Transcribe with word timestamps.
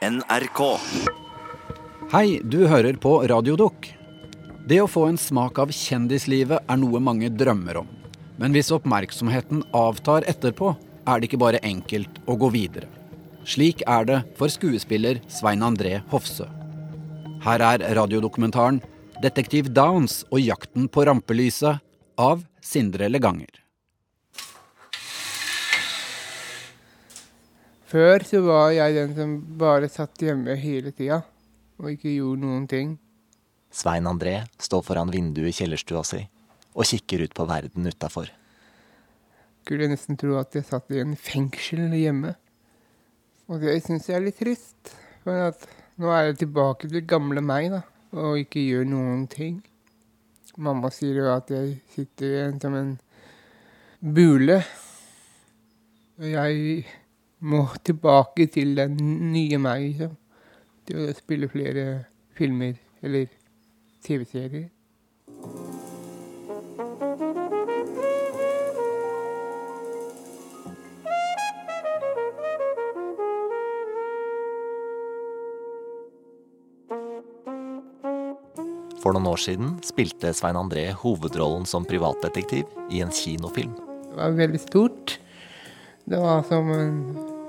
NRK. 0.00 0.60
Hei, 2.08 2.40
du 2.40 2.62
hører 2.64 2.96
på 2.96 3.18
Radiodukk. 3.28 3.90
Det 4.64 4.78
å 4.80 4.86
få 4.88 5.02
en 5.10 5.18
smak 5.20 5.60
av 5.60 5.74
kjendislivet 5.76 6.64
er 6.72 6.78
noe 6.80 7.02
mange 7.04 7.28
drømmer 7.28 7.82
om. 7.82 7.90
Men 8.40 8.56
hvis 8.56 8.72
oppmerksomheten 8.72 9.60
avtar 9.76 10.24
etterpå, 10.32 10.72
er 11.04 11.20
det 11.20 11.28
ikke 11.28 11.42
bare 11.44 11.60
enkelt 11.68 12.16
å 12.24 12.38
gå 12.40 12.48
videre. 12.56 12.88
Slik 13.44 13.84
er 13.84 14.08
det 14.08 14.18
for 14.40 14.48
skuespiller 14.48 15.20
Svein 15.28 15.60
André 15.68 15.98
Hofsø. 16.08 16.48
Her 17.44 17.60
er 17.60 17.84
radiodokumentaren 18.00 18.80
'Detektiv 19.20 19.68
Downs 19.68 20.22
og 20.32 20.40
jakten 20.40 20.88
på 20.88 21.04
rampelyset' 21.04 21.76
av 22.16 22.46
Sindre 22.64 23.12
Leganger. 23.12 23.52
Før 27.90 28.22
så 28.22 28.38
var 28.44 28.68
jeg 28.70 28.94
den 28.94 29.14
som 29.16 29.30
bare 29.58 29.88
satt 29.90 30.20
hjemme 30.22 30.54
hele 30.60 30.92
tida 30.94 31.24
og 31.80 31.88
ikke 31.90 32.12
gjorde 32.12 32.44
noen 32.44 32.66
ting. 32.70 32.92
Svein 33.70 34.06
André 34.06 34.36
står 34.62 34.84
foran 34.86 35.10
vinduet 35.10 35.50
i 35.50 35.56
kjellerstua 35.56 36.04
si 36.06 36.20
og 36.70 36.86
kikker 36.86 37.24
ut 37.26 37.34
på 37.34 37.46
verden 37.50 37.88
utafor. 37.90 38.28
Skulle 39.64 39.88
nesten 39.90 40.18
tro 40.20 40.36
at 40.38 40.54
jeg 40.54 40.68
satt 40.68 40.94
i 40.94 41.00
en 41.02 41.16
fengsel 41.18 41.90
hjemme. 41.98 42.36
Og 43.50 43.58
det 43.64 43.80
syns 43.82 44.06
jeg 44.06 44.20
er 44.20 44.24
litt 44.28 44.38
trist. 44.38 44.94
For 45.24 45.50
nå 45.98 46.14
er 46.14 46.28
jeg 46.28 46.40
tilbake 46.44 46.88
til 46.88 47.02
gamle 47.10 47.42
meg, 47.42 47.72
da. 47.74 47.82
Og 48.14 48.38
ikke 48.44 48.62
gjør 48.62 48.86
noen 48.86 49.26
ting. 49.30 49.58
Mamma 50.60 50.90
sier 50.94 51.18
jo 51.22 51.28
at 51.32 51.50
jeg 51.50 51.76
sitter 51.94 52.30
igjen 52.30 52.62
som 52.62 52.78
en 52.78 52.94
bule. 54.00 54.60
Og 56.20 56.30
jeg 56.30 56.86
må 57.40 57.64
tilbake 57.84 58.46
til 58.52 58.74
den 58.76 58.96
nye 59.32 59.58
meg, 59.60 59.90
liksom. 59.90 60.16
Til 60.88 61.06
å 61.06 61.16
spille 61.16 61.48
flere 61.52 61.86
filmer 62.36 62.76
eller 63.04 63.28
TV-serier. 64.04 64.68
For 79.00 79.16
noen 79.16 79.30
år 79.30 79.40
siden 79.40 79.72
spilte 79.86 80.34
Svein 80.36 80.58
André 80.60 80.90
hovedrollen 81.00 81.64
som 81.68 81.86
privatdetektiv 81.88 82.68
i 82.92 83.00
en 83.00 83.12
kinofilm. 83.14 83.72
Det 84.10 84.18
var 84.18 84.36
veldig 84.36 84.60
stort. 84.60 85.16
Det 86.04 86.18
var 86.20 86.42
som 86.44 86.68
en 86.74 86.96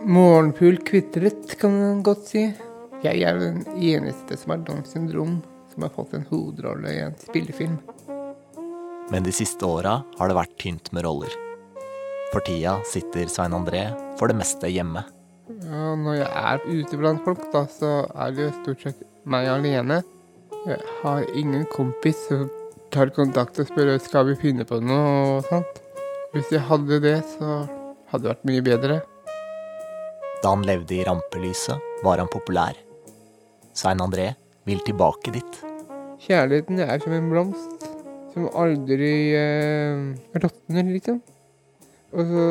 morgenfugl 0.06 0.78
kvitret, 0.86 1.60
kan 1.60 1.74
man 1.78 2.04
godt 2.04 2.28
si. 2.32 2.44
Jeg 3.02 3.24
er 3.26 3.40
den 3.40 3.64
eneste 3.78 4.38
som 4.38 4.54
har 4.54 4.62
Downs 4.66 4.94
syndrom, 4.94 5.40
som 5.74 5.86
har 5.86 5.94
fått 5.96 6.14
en 6.18 6.28
hovedrolle 6.30 6.94
i 6.94 7.02
en 7.06 7.18
spillefilm. 7.18 7.80
Men 9.12 9.26
de 9.26 9.34
siste 9.36 9.66
åra 9.66 10.00
har 10.18 10.30
det 10.30 10.38
vært 10.38 10.58
tynt 10.62 10.92
med 10.96 11.06
roller. 11.06 11.34
For 12.32 12.44
tida 12.48 12.78
sitter 12.88 13.28
Svein 13.28 13.56
André 13.58 13.90
for 14.20 14.32
det 14.32 14.38
meste 14.40 14.70
hjemme. 14.72 15.04
Ja, 15.66 15.92
når 16.00 16.22
jeg 16.22 16.30
er 16.32 16.66
ute 16.70 17.00
blant 17.02 17.26
folk, 17.26 17.44
da, 17.52 17.66
så 17.68 18.06
er 18.16 18.32
det 18.36 18.48
jo 18.48 18.56
stort 18.62 18.86
sett 18.86 19.06
meg 19.28 19.50
alene. 19.52 20.00
Jeg 20.64 20.80
har 21.02 21.28
ingen 21.36 21.66
kompis 21.74 22.22
som 22.30 22.48
tar 22.94 23.12
kontakt 23.16 23.60
og 23.60 23.68
spør 23.68 23.98
skal 24.04 24.30
vi 24.30 24.40
finne 24.40 24.68
på 24.68 24.80
noe 24.84 25.38
og 25.38 25.48
sånt. 25.50 25.82
Hvis 26.32 26.54
jeg 26.54 26.64
hadde 26.70 27.02
det, 27.04 27.18
så 27.34 27.66
hadde 28.12 28.24
det 28.24 28.32
vært 28.32 28.48
mye 28.48 28.64
bedre. 28.64 29.02
Da 30.42 30.50
han 30.56 30.64
levde 30.66 30.96
i 30.96 31.04
rampelyset, 31.06 31.78
var 32.04 32.18
han 32.18 32.30
populær. 32.32 32.78
Svein 33.78 34.02
André 34.02 34.32
vil 34.66 34.80
tilbake 34.86 35.34
dit. 35.36 35.60
Kjærligheten 36.22 36.82
er 36.82 37.02
som 37.02 37.14
en 37.14 37.30
blomst 37.30 37.86
som 38.34 38.48
aldri 38.58 39.12
eh, 39.36 40.02
råtner, 40.34 40.88
liksom. 40.96 41.20
Og 42.12 42.32
så 42.32 42.46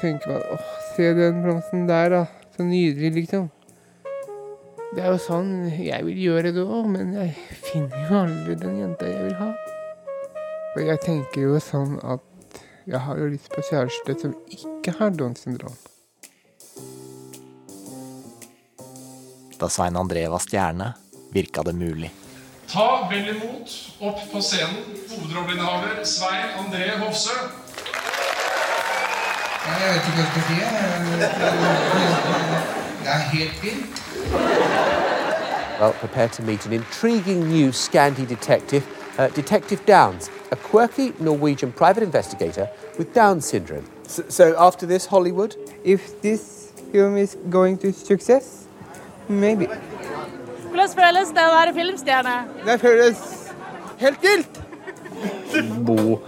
tenker 0.00 0.32
man 0.32 0.42
åh, 0.54 0.72
se 0.96 1.12
den 1.16 1.42
blomsten 1.44 1.86
der, 1.88 2.10
da. 2.14 2.24
Så 2.56 2.66
nydelig, 2.66 3.12
liksom. 3.20 3.48
Det 4.96 5.04
er 5.04 5.12
jo 5.12 5.20
sånn 5.20 5.52
jeg 5.68 6.00
vil 6.06 6.22
gjøre 6.22 6.54
det 6.56 6.64
òg, 6.64 6.88
men 6.90 7.12
jeg 7.18 7.34
finner 7.68 8.08
jo 8.08 8.22
aldri 8.22 8.56
den 8.62 8.80
jenta 8.80 9.10
jeg 9.10 9.28
vil 9.28 9.36
ha. 9.42 9.52
Og 10.74 10.80
jeg 10.86 11.02
tenker 11.04 11.44
jo 11.44 11.60
sånn 11.62 12.00
at 12.02 12.24
jeg 12.88 13.04
har 13.04 13.20
jo 13.20 13.28
lyst 13.30 13.52
på 13.52 13.62
kjæreste 13.68 14.16
som 14.24 14.34
ikke 14.48 14.96
har 14.98 15.12
Downs 15.14 15.44
syndrom. 15.44 15.76
Da 19.60 19.68
Svein 19.68 19.96
André 19.96 20.28
var 20.28 20.38
stjerne, 20.38 20.92
virka 21.32 21.62
det 21.62 21.74
mulig. 21.74 22.12
Ta 22.68 23.08
vel 23.10 23.28
imot 23.28 23.72
opp 24.00 24.20
på 24.32 24.42
scenen 24.42 24.84
hovedrolleinnehaver 25.10 26.04
Svein 26.04 26.52
André 26.60 26.98
Hofsø. 27.00 27.34
Jeg 29.66 29.74
vet 29.82 29.94
ikke 29.96 30.10
hva 30.14 30.20
jeg 30.22 30.30
skal 30.30 30.42
si. 30.48 30.56
Det 33.02 33.10
er 33.14 33.18
helt 33.32 33.56
fint. 33.62 34.02
Well, 35.80 35.92
prepare 35.92 36.28
to 36.28 36.42
meet 36.42 36.66
an 36.66 36.72
intriguing 36.72 37.48
new 37.48 37.72
Scandi 37.72 38.26
detective, 38.26 38.86
uh, 39.18 39.28
Detective 39.28 39.80
Downs, 39.86 40.30
a 40.52 40.56
quirky 40.56 41.12
Norwegian 41.20 41.72
private 41.72 42.02
investigator 42.02 42.66
with 42.98 43.12
Down 43.14 43.40
syndrome. 43.40 43.84
So, 44.06 44.22
so 44.28 44.54
after 44.58 44.86
this, 44.86 45.06
Hollywood? 45.06 45.56
If 45.84 46.20
this 46.20 46.72
film 46.92 47.16
is 47.16 47.36
going 47.50 47.78
to 47.78 47.92
success, 47.92 48.57
maybe. 49.28 49.68
Hvordan 50.68 50.94
føles 50.94 51.30
det 51.36 51.44
å 51.44 51.52
være 51.54 51.74
filmstjerne? 51.76 52.34
Det 52.66 52.80
føles 52.80 53.22
helt 54.00 54.24
vilt. 54.24 54.60
bo 55.86 56.18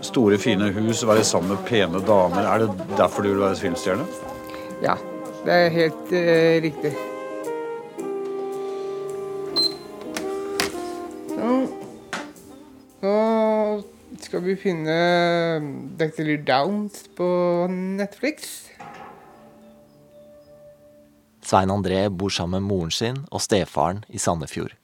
store, 0.00 0.38
fine 0.38 0.70
hus, 0.72 1.02
være 1.06 1.24
sammen 1.24 1.54
med 1.54 1.64
pene 1.68 2.00
damer. 2.06 2.46
Er 2.48 2.64
det 2.64 2.88
derfor 2.98 3.22
du 3.22 3.32
vil 3.32 3.42
være 3.44 3.56
filmstjerne? 3.60 4.06
Ja, 4.82 4.96
det 5.44 5.56
er 5.56 5.74
helt 5.74 6.14
uh, 6.14 6.56
riktig. 6.64 6.94
Sånn. 11.34 11.68
Nå 13.00 13.14
skal 14.20 14.44
vi 14.44 14.56
finne 14.60 14.96
Dr. 16.00 16.34
Downs 16.46 17.04
på 17.16 17.30
Netflix. 17.70 18.69
Svein 21.50 21.70
André 21.70 22.08
bor 22.08 22.30
sammen 22.30 22.62
med 22.62 22.70
moren 22.70 22.92
sin 22.94 23.16
og 23.34 23.40
stefaren 23.42 24.04
i 24.06 24.20
Sandefjord. 24.22 24.76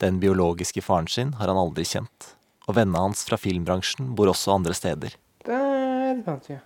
Den 0.00 0.20
biologiske 0.22 0.80
faren 0.80 1.08
sin 1.12 1.34
har 1.36 1.52
han 1.52 1.60
aldri 1.60 1.84
kjent. 1.84 2.30
Og 2.64 2.78
vennene 2.78 3.02
hans 3.02 3.26
fra 3.28 3.36
filmbransjen 3.36 4.14
bor 4.16 4.30
også 4.32 4.54
andre 4.54 4.72
steder. 4.78 5.18
Der 5.44 6.22
fant 6.24 6.48
jeg. 6.48 6.62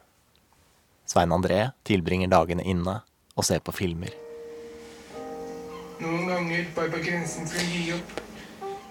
Svein 1.10 1.34
André 1.34 1.58
tilbringer 1.82 2.30
dagene 2.30 2.62
inne 2.62 3.00
og 3.34 3.48
ser 3.50 3.64
på 3.66 3.74
filmer. 3.74 4.14
Noen 5.98 6.30
ganger 6.30 6.70
bare 6.78 6.94
på 6.94 7.02
grensen 7.08 7.50
til 7.50 7.64
å 7.64 7.68
gi 7.72 7.84
opp. 7.98 8.16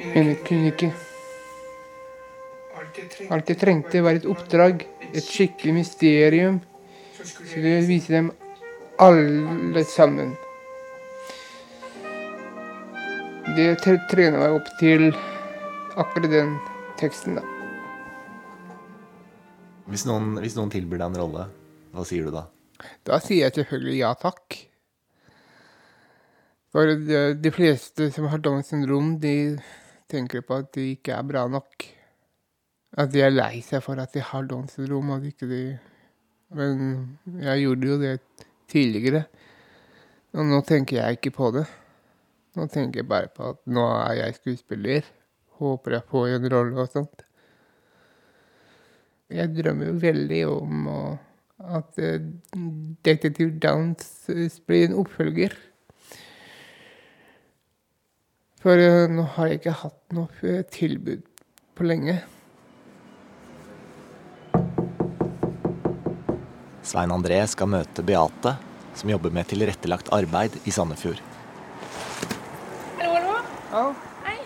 Men 0.03 0.33
jeg 0.33 0.39
kunne 0.51 0.75
ikke. 0.75 0.94
Alt 3.31 3.56
jeg 3.56 3.63
trengte, 3.63 4.03
var 4.03 4.19
et 4.19 4.28
oppdrag. 4.28 4.83
Et 5.13 5.23
skikkelig 5.23 5.79
mysterium. 5.79 6.63
Skulle 7.23 7.78
jeg 7.78 7.88
vise 7.88 8.12
dem 8.12 8.33
alle 8.98 9.84
sammen. 9.86 10.36
Det 13.58 13.70
trener 13.84 14.40
meg 14.40 14.56
opp 14.56 14.70
til 14.80 15.09
akkurat 16.00 16.30
den 16.31 16.56
teksten, 17.00 17.38
da. 17.38 17.44
Hvis 19.92 20.06
noen, 20.08 20.38
hvis 20.42 20.56
noen 20.58 20.72
tilbyr 20.74 21.02
deg 21.02 21.09
en 21.12 21.20
rolle, 21.20 21.48
hva 21.94 22.06
sier 22.08 22.30
du 22.30 22.34
da? 22.34 22.48
Da 23.06 23.20
sier 23.22 23.46
jeg 23.46 23.58
selvfølgelig 23.59 23.98
ja 24.00 24.14
takk. 24.20 24.59
For 26.74 26.89
de, 26.89 27.51
fleste 27.54 28.07
som 28.16 28.30
har 28.31 28.42
Downs 28.42 28.72
syndrom, 28.72 29.18
de 29.22 29.60
tenker 30.10 30.42
på 30.46 30.63
at 30.63 30.72
de 30.74 30.94
ikke 30.96 31.13
er 31.13 31.28
bra 31.28 31.44
nok. 31.51 31.86
At 32.98 33.12
de 33.13 33.22
er 33.25 33.34
lei 33.34 33.62
seg 33.66 33.84
for 33.86 34.00
at 34.01 34.16
de 34.16 34.24
har 34.25 34.48
Downs 34.50 34.74
syndrom. 34.78 35.12
At 35.13 35.28
ikke 35.28 35.50
de 35.50 35.63
Men 36.54 37.18
jeg 37.42 37.63
gjorde 37.63 37.88
jo 37.88 37.96
det 38.01 38.18
tidligere. 38.71 39.25
Og 40.33 40.48
nå 40.50 40.62
tenker 40.68 41.00
jeg 41.00 41.19
ikke 41.19 41.33
på 41.36 41.51
det. 41.56 41.65
Nå 42.57 42.68
tenker 42.69 43.01
jeg 43.01 43.10
bare 43.10 43.30
på 43.33 43.51
at 43.54 43.62
nå 43.69 43.83
er 43.98 44.18
jeg 44.21 44.39
skuespiller. 44.39 45.06
Håper 45.60 45.98
jeg 45.98 46.10
får 46.10 46.31
en 46.38 46.50
rolle 46.54 46.81
og 46.86 46.89
sånt. 46.94 47.27
Jeg 49.33 49.54
drømmer 49.56 49.89
jo 49.89 50.00
veldig 50.01 50.42
om 50.51 50.89
at 51.63 51.95
Detektiv 51.95 53.00
Detective 53.06 53.60
Downs 53.60 54.30
eh, 54.30 54.50
blir 54.68 54.89
en 54.89 54.98
oppfølger. 55.01 55.56
For 58.63 58.80
eh, 58.80 59.10
nå 59.12 59.25
har 59.36 59.50
jeg 59.50 59.62
ikke 59.62 59.77
hatt 59.83 60.15
noe 60.15 60.48
eh, 60.48 60.63
tilbud 60.71 61.24
på 61.75 61.88
lenge. 61.88 62.19
Svein 66.83 67.12
André 67.15 67.38
skal 67.47 67.69
møte 67.71 68.03
Beate, 68.06 68.56
som 68.97 69.09
jobber 69.12 69.31
med 69.33 69.47
tilrettelagt 69.50 70.12
arbeid 70.13 70.57
i 70.68 70.74
Sandefjord. 70.74 71.21
Hallo, 73.00 73.13
hallo. 73.15 73.38
Ja, 73.74 73.83
Hei. 74.25 74.38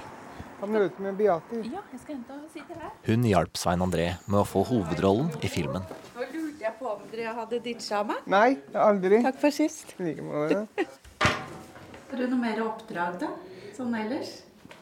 har 0.62 0.72
møte 0.72 1.04
med 1.04 1.18
Beate. 1.20 1.62
Ja, 1.66 1.82
jeg 1.92 2.02
skal 2.04 2.16
hente 2.20 2.38
og 2.38 2.52
sitte 2.54 2.78
her. 2.78 2.94
Hun 3.08 3.26
hjalp 3.28 3.58
Svein 3.60 3.84
André 3.86 4.08
med 4.28 4.40
å 4.44 4.46
få 4.48 4.64
hovedrollen 4.70 5.32
i 5.44 5.50
filmen. 5.52 5.86
Nå 6.16 6.28
lurte 6.30 6.64
jeg 6.68 6.76
på 6.80 6.92
om 6.94 7.04
dere 7.12 7.34
hadde 7.42 7.60
ditcha 7.66 8.04
meg. 8.08 8.22
Nei, 8.30 8.50
aldri. 8.88 9.22
Takk 9.26 9.42
for 9.42 9.56
sist. 9.58 9.96
Like 10.00 10.26
måte. 10.26 10.66
Har 12.08 12.22
du 12.22 12.28
noe 12.32 12.40
mer 12.40 12.62
oppdrag, 12.64 13.18
da? 13.26 13.34
Sånn 13.76 13.94
ellers? 13.98 14.38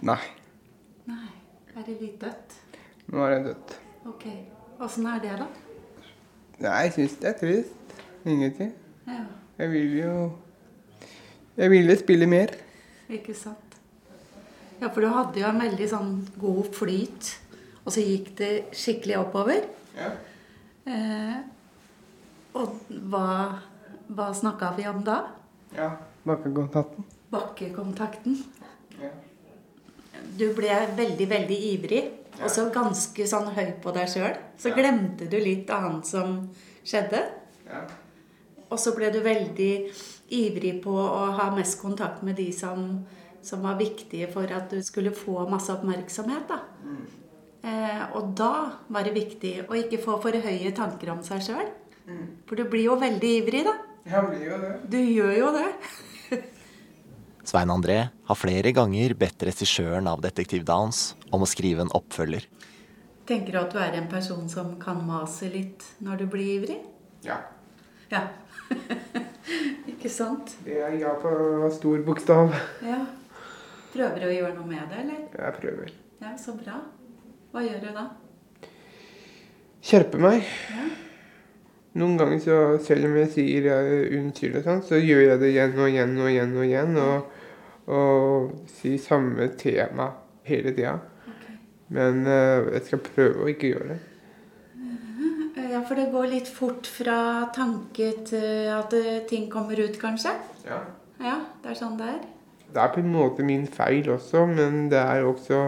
Nei, 0.05 0.19
Nei. 1.09 1.31
Er 1.75 1.83
det 1.83 1.95
litt 1.99 2.19
dødt? 2.21 2.53
nå 3.11 3.19
er 3.25 3.33
jeg 3.35 3.41
dødt. 3.49 3.73
Ok. 4.09 4.23
Åssen 4.85 5.05
er 5.11 5.19
det, 5.23 5.33
da? 5.41 5.47
Nei, 6.63 6.75
jeg 6.85 6.93
syns 6.95 7.15
det 7.21 7.29
er 7.31 7.37
trist. 7.39 7.95
Ingenting. 8.25 8.71
Ja, 9.07 9.23
Jeg 9.59 9.71
vil 9.71 9.97
jo 9.99 10.13
Jeg 11.57 11.71
ville 11.71 11.95
spille 11.97 12.27
mer. 12.27 12.47
ikke 13.09 13.33
sant. 13.37 13.77
Ja, 14.81 14.87
for 14.87 15.01
du 15.01 15.07
hadde 15.07 15.39
jo 15.39 15.47
en 15.47 15.59
veldig 15.61 15.85
sånn 15.89 16.09
god 16.41 16.71
flyt, 16.75 17.29
og 17.85 17.93
så 17.95 18.01
gikk 18.03 18.33
det 18.37 18.49
skikkelig 18.75 19.17
oppover. 19.21 19.61
Ja. 19.95 20.09
Eh, 20.85 21.37
og 22.55 22.75
hva, 22.89 23.61
hva 24.09 24.27
snakka 24.35 24.73
vi 24.77 24.87
om 24.91 25.03
da? 25.03 25.21
ja. 25.75 25.91
Bakkekontakten. 26.25 27.05
Bakkekontakten. 27.31 28.35
Ja. 28.97 29.11
Du 30.37 30.47
ble 30.57 30.75
veldig, 30.97 31.27
veldig 31.31 31.57
ivrig, 31.71 32.03
og 32.41 32.49
så 32.51 32.67
ganske 32.73 33.27
sånn 33.29 33.51
høy 33.55 33.75
på 33.83 33.93
deg 33.95 34.09
sjøl. 34.11 34.33
Så 34.59 34.73
glemte 34.75 35.29
du 35.31 35.37
litt 35.39 35.69
annet 35.71 36.07
som 36.09 36.41
skjedde. 36.85 37.21
Ja. 37.69 37.85
Og 38.69 38.81
så 38.81 38.95
ble 38.97 39.11
du 39.13 39.21
veldig 39.23 39.71
ivrig 40.35 40.79
på 40.83 40.95
å 40.95 41.29
ha 41.37 41.51
mest 41.55 41.79
kontakt 41.81 42.23
med 42.25 42.35
de 42.41 42.49
som, 42.55 43.05
som 43.45 43.61
var 43.63 43.77
viktige 43.79 44.27
for 44.33 44.49
at 44.51 44.73
du 44.73 44.81
skulle 44.83 45.13
få 45.15 45.45
masse 45.51 45.71
oppmerksomhet. 45.73 46.49
Da. 46.49 46.59
Eh, 47.65 48.03
og 48.17 48.33
da 48.37 48.53
var 48.93 49.05
det 49.07 49.15
viktig 49.15 49.53
å 49.69 49.77
ikke 49.79 50.01
få 50.01 50.19
for 50.21 50.45
høye 50.45 50.73
tanker 50.77 51.13
om 51.13 51.23
seg 51.25 51.45
sjøl. 51.45 51.69
For 52.45 52.59
du 52.59 52.67
blir 52.69 52.89
jo 52.89 52.97
veldig 53.01 53.31
ivrig, 53.39 53.63
da. 53.65 53.73
Jeg 54.05 54.27
blir 54.29 54.43
jo 54.51 54.57
det. 54.61 54.73
Du 54.93 54.99
gjør 54.99 55.33
jo 55.39 55.47
det. 55.55 55.69
Svein 57.45 57.69
André 57.69 58.07
har 58.25 58.37
flere 58.39 58.71
ganger 58.73 59.13
bedt 59.13 59.43
regissøren 59.45 60.07
av 60.09 60.23
Detektiv 60.23 60.63
Downs 60.65 61.11
om 61.29 61.43
å 61.45 61.49
skrive 61.49 61.83
en 61.85 61.91
oppfølger. 61.93 62.47
Tenker 63.29 63.53
du 63.53 63.59
at 63.59 63.73
du 63.73 63.77
er 63.81 63.97
en 63.99 64.07
person 64.09 64.47
som 64.49 64.71
kan 64.81 64.97
mase 65.05 65.51
litt 65.53 65.85
når 66.01 66.23
du 66.23 66.25
blir 66.33 66.49
ivrig? 66.55 66.79
Ja. 67.25 67.37
Ja. 68.09 68.23
ikke 69.93 70.09
sant? 70.09 70.55
Det 70.65 70.79
er 70.87 70.97
ja 70.97 71.13
på 71.21 71.35
stor 71.77 72.01
bokstav. 72.07 72.53
Ja. 72.85 73.03
Prøver 73.93 74.25
du 74.25 74.27
å 74.31 74.33
gjøre 74.33 74.53
noe 74.57 74.67
med 74.69 74.89
det, 74.89 75.05
eller? 75.05 75.23
Jeg 75.37 75.57
prøver. 75.61 75.95
Ja, 76.25 76.33
så 76.41 76.57
bra. 76.57 76.81
Hva 77.53 77.61
gjør 77.65 77.81
du 77.85 77.89
da? 77.93 78.09
Skjerpe 79.85 80.17
meg. 80.17 80.49
Ja. 80.73 80.89
Noen 81.95 82.17
ganger, 82.19 82.39
så, 82.43 82.55
selv 82.83 83.07
om 83.07 83.15
jeg 83.21 83.31
sier 83.31 83.69
unnskyld 84.17 84.59
og 84.59 84.65
sånn, 84.65 84.81
så 84.83 84.99
gjør 84.99 85.21
jeg 85.29 85.39
det 85.39 85.51
igjen 85.53 85.77
og 85.79 85.87
igjen 85.87 86.17
og 86.19 86.27
igjen 86.27 86.55
og 86.57 86.65
igjen. 86.65 86.97
Og, 86.99 87.45
og 87.95 88.73
sier 88.75 88.99
samme 88.99 89.47
tema 89.59 90.09
hele 90.49 90.73
tida. 90.75 90.97
Okay. 91.23 91.55
Men 91.95 92.25
uh, 92.27 92.67
jeg 92.73 92.83
skal 92.89 93.03
prøve 93.05 93.45
å 93.45 93.49
ikke 93.53 93.71
gjøre 93.75 93.93
det. 93.93 94.01
Ja, 95.65 95.79
for 95.87 95.97
det 95.97 96.11
går 96.11 96.27
litt 96.29 96.47
fort 96.51 96.87
fra 96.87 97.17
tanke 97.55 98.11
til 98.27 98.69
at 98.71 98.93
eh, 98.95 99.23
ting 99.27 99.47
kommer 99.51 99.79
ut, 99.81 99.97
kanskje? 99.99 100.31
Ja. 100.67 100.77
Ja, 101.19 101.39
det 101.63 101.73
er 101.73 101.79
sånn 101.79 101.97
det 101.99 102.07
er. 102.11 102.21
Det 102.75 102.83
er 102.83 102.91
på 102.93 103.01
en 103.01 103.11
måte 103.11 103.43
min 103.43 103.65
feil 103.71 104.07
også, 104.13 104.45
men 104.51 104.85
det 104.91 104.99
er 105.01 105.25
også 105.25 105.61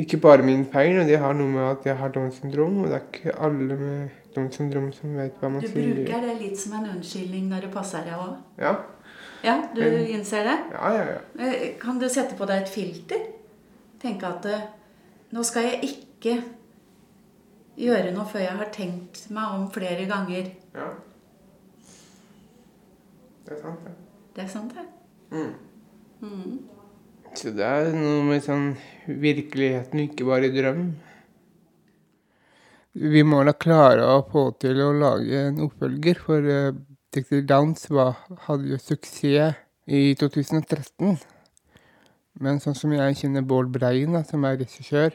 ikke 0.00 0.18
bare 0.24 0.46
min 0.46 0.64
feil. 0.72 0.98
og 1.00 1.06
Det 1.10 1.20
har 1.20 1.34
noe 1.36 1.52
med 1.52 1.68
at 1.68 1.86
jeg 1.90 1.98
har 2.00 2.14
Downs 2.14 2.40
syndrom, 2.40 2.80
og 2.82 2.90
det 2.90 2.98
er 2.98 3.08
ikke 3.10 3.36
alle 3.46 3.78
med 3.78 4.23
Downs 4.34 4.56
syndrom 4.58 4.92
som 4.92 5.14
vet 5.16 5.36
hva 5.40 5.48
man 5.50 5.60
sier. 5.62 5.70
Du 5.74 5.80
sier. 5.80 5.94
bruker 5.94 6.20
det 6.26 6.34
litt 6.40 6.58
som 6.58 6.72
en 6.78 6.88
unnskyldning 6.96 7.48
når 7.50 7.60
det 7.66 7.72
passer 7.74 8.04
deg 8.04 8.14
òg. 8.18 8.36
Ja, 8.58 8.74
Ja, 9.44 9.54
du 9.74 9.80
Men- 9.80 10.06
innser 10.06 10.44
det? 10.44 10.58
ja, 10.72 10.92
ja. 10.94 11.04
ja. 11.04 11.46
Eh, 11.46 11.74
Kan 11.78 11.98
du 11.98 12.08
sette 12.08 12.34
på 12.34 12.46
deg 12.46 12.62
et 12.62 12.68
filter? 12.68 13.26
Tenke 14.00 14.24
at 14.26 14.46
eh, 14.46 14.60
nå 15.32 15.42
skal 15.44 15.62
jeg 15.62 15.82
ikke 15.82 16.42
gjøre 17.76 18.12
noe 18.14 18.24
før 18.24 18.40
jeg 18.40 18.56
har 18.56 18.70
tenkt 18.72 19.30
meg 19.30 19.54
om 19.58 19.70
flere 19.70 20.06
ganger. 20.08 20.50
ja. 20.74 20.88
Det 23.44 23.52
er 23.52 23.60
sant, 23.60 23.80
det. 23.84 23.92
Det 24.34 24.44
er 24.44 24.48
sant, 24.48 24.72
det. 24.74 24.84
mm 26.22 26.58
Så 27.34 27.50
det 27.52 27.64
er 27.66 27.90
noe 27.92 28.22
med 28.24 28.40
sånn 28.42 28.70
virkeligheten, 29.06 30.00
ikke 30.08 30.24
bare 30.24 30.48
drøm. 30.54 30.94
Vi 32.94 33.24
må 33.26 33.40
da 33.42 33.50
klare 33.58 34.04
å 34.06 34.20
få 34.30 34.52
til 34.62 34.78
å 34.78 34.92
lage 34.94 35.40
en 35.48 35.56
oppfølger, 35.64 36.18
for 36.22 36.44
uh, 36.46 36.76
Dexter 37.10 37.40
Downs 37.42 37.88
var, 37.90 38.20
hadde 38.46 38.70
jo 38.70 38.78
suksess 38.78 39.56
i 39.90 40.12
2013. 40.14 41.16
Men 42.38 42.60
sånn 42.62 42.76
som 42.78 42.94
jeg 42.94 43.16
kjenner 43.18 43.42
Bård 43.42 43.72
Brein, 43.74 44.14
som 44.26 44.46
er 44.46 44.60
regissør 44.62 45.14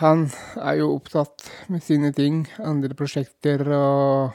Han 0.00 0.24
er 0.58 0.80
jo 0.80 0.92
opptatt 0.96 1.46
med 1.70 1.84
sine 1.86 2.10
ting, 2.14 2.42
andre 2.58 2.94
prosjekter, 2.98 3.62
og 3.70 4.34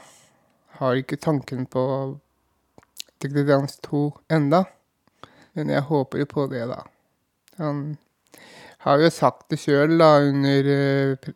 har 0.78 1.00
ikke 1.02 1.20
tanken 1.20 1.66
på 1.68 1.84
Dexter 3.20 3.44
Downs 3.50 3.76
2 3.84 4.06
enda. 4.38 4.64
Men 5.52 5.68
jeg 5.68 5.84
håper 5.92 6.24
jo 6.24 6.30
på 6.32 6.46
det, 6.48 6.64
da. 6.72 6.80
Han 7.60 7.98
har 8.82 9.02
jo 9.02 9.10
sagt 9.14 9.48
det 9.52 9.60
sjøl 9.62 10.00
under 10.02 10.68
uh, 10.68 11.30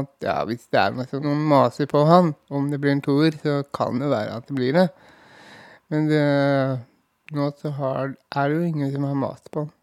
at 0.00 0.24
ja, 0.24 0.36
hvis 0.48 0.64
det 0.72 0.80
er 0.80 0.94
noe 0.96 1.20
noen 1.20 1.42
maser 1.50 1.86
på 1.90 2.04
han, 2.08 2.32
om 2.48 2.70
det 2.70 2.80
blir 2.80 2.96
en 2.96 3.02
toer, 3.04 3.36
så 3.42 3.60
kan 3.76 4.00
det 4.00 4.08
være 4.10 4.38
at 4.38 4.48
det 4.48 4.56
blir 4.56 4.72
det. 4.78 4.86
Men 5.92 6.08
det, 6.08 6.22
nå 7.36 7.50
så 7.60 7.74
har, 7.76 8.14
er 8.32 8.48
det 8.48 8.56
jo 8.56 8.70
ingen 8.70 8.92
som 8.94 9.04
har 9.04 9.18
mast 9.18 9.50
på 9.52 9.66
han. 9.66 9.74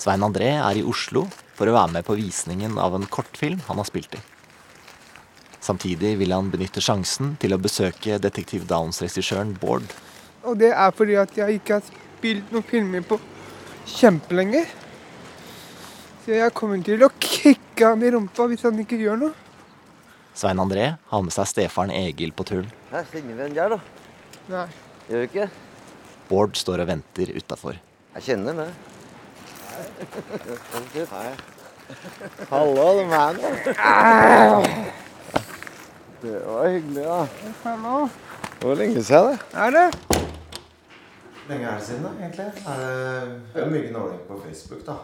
Svein 0.00 0.24
André 0.24 0.54
er 0.56 0.78
i 0.80 0.84
Oslo 0.84 1.26
for 1.56 1.68
å 1.68 1.74
være 1.76 1.92
med 1.98 2.06
på 2.06 2.16
visningen 2.16 2.78
av 2.80 2.94
en 2.96 3.04
kortfilm 3.04 3.60
han 3.66 3.80
har 3.80 3.88
spilt 3.88 4.14
i. 4.16 4.20
Samtidig 5.60 6.14
vil 6.22 6.32
han 6.32 6.48
benytte 6.52 6.80
sjansen 6.80 7.34
til 7.40 7.52
å 7.52 7.60
besøke 7.60 8.16
Detektiv 8.22 8.64
Downs-regissøren 8.68 9.52
Bård. 9.60 9.84
Og 10.44 10.56
det 10.60 10.70
er 10.72 10.90
fordi 10.96 11.16
at 11.20 11.36
jeg 11.36 11.60
ikke 11.60 11.78
har 11.78 11.84
spilt 11.86 12.52
noen 12.54 12.66
filmer 12.66 13.04
på 13.04 13.18
kjempelenge. 13.90 14.64
Så 16.24 16.36
jeg 16.36 16.54
kommer 16.56 16.80
til 16.84 17.02
å 17.04 17.10
kicke 17.20 17.88
han 17.88 18.04
i 18.04 18.10
rumpa 18.12 18.46
hvis 18.50 18.64
han 18.68 18.78
ikke 18.80 18.98
gjør 19.00 19.20
noe. 19.20 19.34
Svein 20.36 20.60
André 20.62 20.86
har 21.10 21.24
med 21.24 21.34
seg 21.34 21.48
stefaren 21.50 21.92
Egil 21.92 22.32
på 22.36 22.46
turen. 22.48 22.70
Her 22.92 23.04
sender 23.10 23.36
vi 23.36 23.48
en 23.48 23.56
der, 23.56 23.74
da. 23.74 23.80
Nei. 24.50 24.66
Gjør 25.10 25.24
vi 25.24 25.28
ikke? 25.28 25.48
Bård 26.30 26.56
står 26.56 26.84
og 26.84 26.90
venter 26.92 27.32
utafor. 27.34 27.80
Jeg 28.14 28.26
kjenner 28.28 28.56
meg. 28.60 28.70
Hei. 31.10 31.30
Hallo, 32.50 32.86
det 32.96 33.02
er 33.02 33.10
meg. 33.10 33.32
Det 36.20 36.36
var 36.46 36.68
hyggelig, 36.68 37.04
da. 37.04 37.20
Hallo. 37.64 38.08
Det 38.60 38.68
var 38.68 38.76
lenge 38.84 39.02
siden, 39.02 39.32
det. 39.32 39.38
Er 39.66 39.70
det? 39.76 40.29
Lenge 41.50 41.66
er 41.68 41.78
det 41.80 41.86
siden, 41.86 42.06
da, 42.06 42.12
egentlig? 42.20 42.46
Er 42.70 42.80
det, 42.80 43.36
det 43.54 43.62
er 43.64 43.72
mye 43.74 43.92
nåling 43.94 44.20
på 44.28 44.38
Facebook, 44.44 44.82
da. 44.86 44.96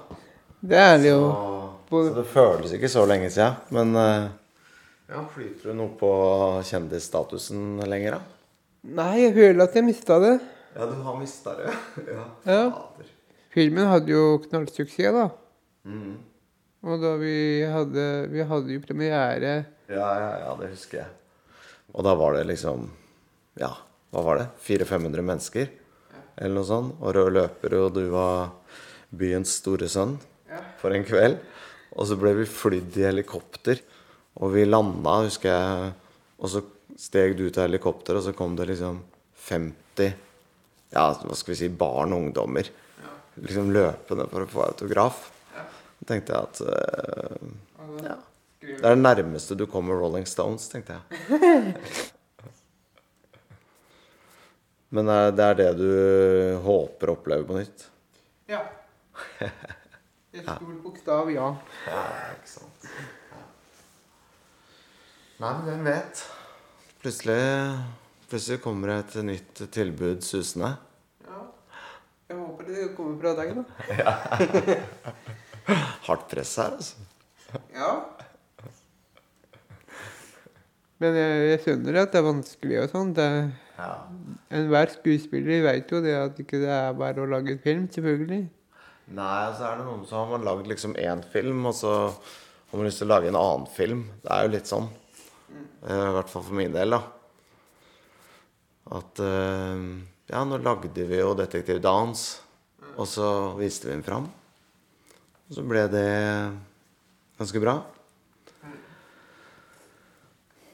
Det 0.67 0.79
er 0.81 0.99
det 1.03 1.13
jo. 1.13 1.23
Så, 1.91 2.03
så 2.09 2.15
det 2.17 2.27
føles 2.33 2.75
ikke 2.77 2.91
så 2.91 3.05
lenge 3.07 3.31
siden. 3.35 3.59
Men 3.77 3.93
eh, 4.01 4.29
ja, 5.13 5.23
flyter 5.35 5.71
du 5.71 5.79
noe 5.79 5.93
på 6.01 6.11
kjendisstatusen 6.67 7.83
lenger, 7.87 8.17
da? 8.19 8.23
Nei, 8.97 9.13
jeg 9.25 9.35
føler 9.37 9.67
at 9.67 9.77
jeg 9.77 9.87
mista 9.87 10.19
det. 10.23 10.37
Ja, 10.77 10.87
du 10.87 10.97
har 11.07 11.19
mista 11.19 11.55
det. 11.59 11.75
ja. 12.15 12.25
Ja. 12.47 12.63
Filmen 13.55 13.89
hadde 13.91 14.13
jo 14.13 14.25
knallsuksess, 14.47 15.15
da. 15.17 15.29
Mm. 15.87 16.17
Og 16.87 16.99
da 17.03 17.13
vi 17.19 17.63
hadde 17.67 18.03
Vi 18.31 18.43
hadde 18.43 18.75
jo 18.75 18.81
premiere 18.83 19.53
Ja, 19.87 20.09
ja, 20.19 20.31
ja, 20.43 20.49
det 20.59 20.73
husker 20.73 20.99
jeg. 20.99 21.13
Og 21.95 22.03
da 22.03 22.15
var 22.19 22.35
det 22.37 22.43
liksom 22.51 22.89
Ja, 23.59 23.71
hva 24.11 24.25
var 24.27 24.41
det? 24.43 24.49
400-500 24.67 25.25
mennesker? 25.31 25.71
Eller 26.37 26.59
noe 26.59 26.69
sånt. 26.69 26.97
Og 27.01 27.15
rød 27.17 27.33
løper, 27.37 27.77
og 27.81 27.93
du 27.97 28.05
var 28.13 28.53
byens 29.17 29.59
store 29.63 29.89
sønn 29.91 30.17
for 30.81 30.95
en 30.95 31.07
kveld. 31.07 31.39
Og 31.97 32.09
så 32.11 32.19
ble 32.21 32.35
vi 32.43 32.49
flydd 32.51 32.99
i 33.01 33.07
helikopter, 33.09 33.81
og 34.37 34.53
vi 34.53 34.67
landa, 34.69 35.21
husker 35.25 35.53
jeg. 35.53 35.93
Og 36.37 36.53
så 36.53 36.65
steg 37.01 37.37
du 37.39 37.47
ut 37.47 37.57
av 37.57 37.71
helikopteret, 37.71 38.21
og 38.21 38.27
så 38.27 38.37
kom 38.37 38.57
det 38.59 38.69
liksom 38.73 39.01
50 39.49 40.13
ja, 40.93 41.07
hva 41.13 41.37
skal 41.37 41.53
vi 41.53 41.59
si, 41.59 41.69
barn 41.73 42.15
og 42.15 42.29
ungdommer 42.29 42.69
liksom 43.43 43.73
løpende 43.75 44.27
for 44.31 44.45
å 44.45 44.51
få 44.51 44.65
autograf. 44.71 45.25
Da 46.01 46.09
tenkte 46.13 46.37
jeg 46.37 46.49
at 46.51 46.63
eh, 46.73 47.55
Ja. 48.07 48.17
Det 48.67 48.81
er 48.83 48.97
det 48.97 49.03
nærmeste 49.03 49.55
du 49.55 49.67
kommer 49.71 49.95
Rolling 50.01 50.25
Stones, 50.27 50.65
tenkte 50.73 50.97
jeg. 50.97 51.75
Men 54.95 55.09
eh, 55.11 55.29
det 55.35 55.47
er 55.51 55.59
det 55.59 55.71
du 55.81 55.91
håper 56.67 57.11
å 57.11 57.17
oppleve 57.19 57.47
på 57.49 57.59
nytt? 57.59 57.89
Ja. 58.51 58.63
En 60.37 60.43
stor 60.45 60.73
bokstav, 60.85 61.31
ja. 61.33 61.47
Ja, 61.89 62.01
ikke 62.35 62.51
sant. 62.51 62.83
Nei, 65.41 65.49
men 65.49 65.63
hvem 65.65 65.87
vet? 65.89 66.21
Plutselig, 67.01 67.39
plutselig 68.29 68.59
kommer 68.61 68.93
det 68.93 68.99
et 68.99 69.17
nytt 69.25 69.63
tilbud 69.73 70.21
susende. 70.27 70.75
ja. 71.25 71.41
Jeg 72.29 72.37
håper 72.43 72.69
det 72.69 72.85
kommer 72.99 73.17
fra 73.23 73.33
deg, 73.39 73.57
da. 73.57 74.77
Hardt 76.11 76.29
press 76.35 76.53
her, 76.61 76.77
altså. 76.77 77.09
Ja. 77.73 77.91
Men 81.01 81.17
jeg, 81.17 81.45
jeg 81.53 81.63
skjønner 81.65 82.03
at 82.03 82.13
det 82.13 82.21
er 82.21 82.29
vanskelig 82.29 82.83
og 82.83 82.93
sånn. 82.93 83.17
Det, 83.17 83.29
Ja. 83.77 84.07
enhver 84.57 84.89
skuespiller 84.89 85.65
vet 85.67 85.91
jo 85.93 86.01
det 86.01 86.15
at 86.17 86.39
ikke 86.41 86.61
det 86.63 86.71
er 86.73 86.95
bare 86.97 87.21
å 87.21 87.29
lage 87.29 87.59
film, 87.61 87.89
selvfølgelig. 87.93 88.47
Nei, 89.17 89.43
så 89.55 89.67
er 89.69 89.77
det 89.79 89.85
noen 89.87 90.07
som 90.09 90.33
har 90.33 90.41
lagd 90.43 90.67
liksom 90.71 90.97
én 90.99 91.21
film, 91.33 91.67
og 91.69 91.75
så 91.77 91.93
har 92.09 92.79
man 92.81 92.89
lyst 92.89 93.03
til 93.03 93.07
å 93.07 93.13
lage 93.13 93.29
en 93.31 93.39
annen 93.39 93.67
film. 93.71 94.07
Det 94.25 94.33
er 94.33 94.47
jo 94.47 94.55
litt 94.55 94.71
sånn. 94.71 94.89
Eh, 95.87 95.93
I 95.93 96.15
hvert 96.17 96.33
fall 96.33 96.43
for 96.49 96.57
min 96.59 96.73
del, 96.75 96.97
da. 96.97 97.03
At 98.97 99.23
eh, 99.23 99.85
Ja, 100.27 100.41
nå 100.43 100.59
lagde 100.59 101.05
vi 101.07 101.21
jo 101.21 101.37
'Detektiv 101.39 101.79
Dans', 101.85 102.25
og 102.97 103.07
så 103.07 103.29
viste 103.61 103.87
vi 103.87 103.93
den 103.95 104.03
fram. 104.03 104.27
Og 105.47 105.55
så 105.55 105.63
ble 105.63 105.85
det 105.87 106.09
ganske 107.39 107.61
bra. 107.63 107.77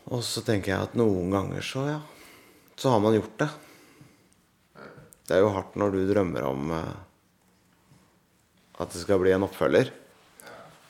Og 0.08 0.22
så 0.24 0.40
tenker 0.44 0.72
jeg 0.72 0.88
at 0.88 0.96
noen 0.96 1.28
ganger 1.32 1.60
så, 1.60 1.84
ja, 1.88 2.00
så 2.82 2.90
har 2.90 3.00
man 3.00 3.14
gjort 3.14 3.38
det. 3.38 3.48
Det 5.28 5.36
er 5.36 5.44
jo 5.44 5.52
hardt 5.54 5.76
når 5.78 5.92
du 5.94 6.00
drømmer 6.08 6.42
om 6.48 6.72
eh, 6.74 6.96
at 8.82 8.90
det 8.90 9.02
skal 9.04 9.20
bli 9.22 9.30
en 9.30 9.46
oppfølger. 9.46 9.92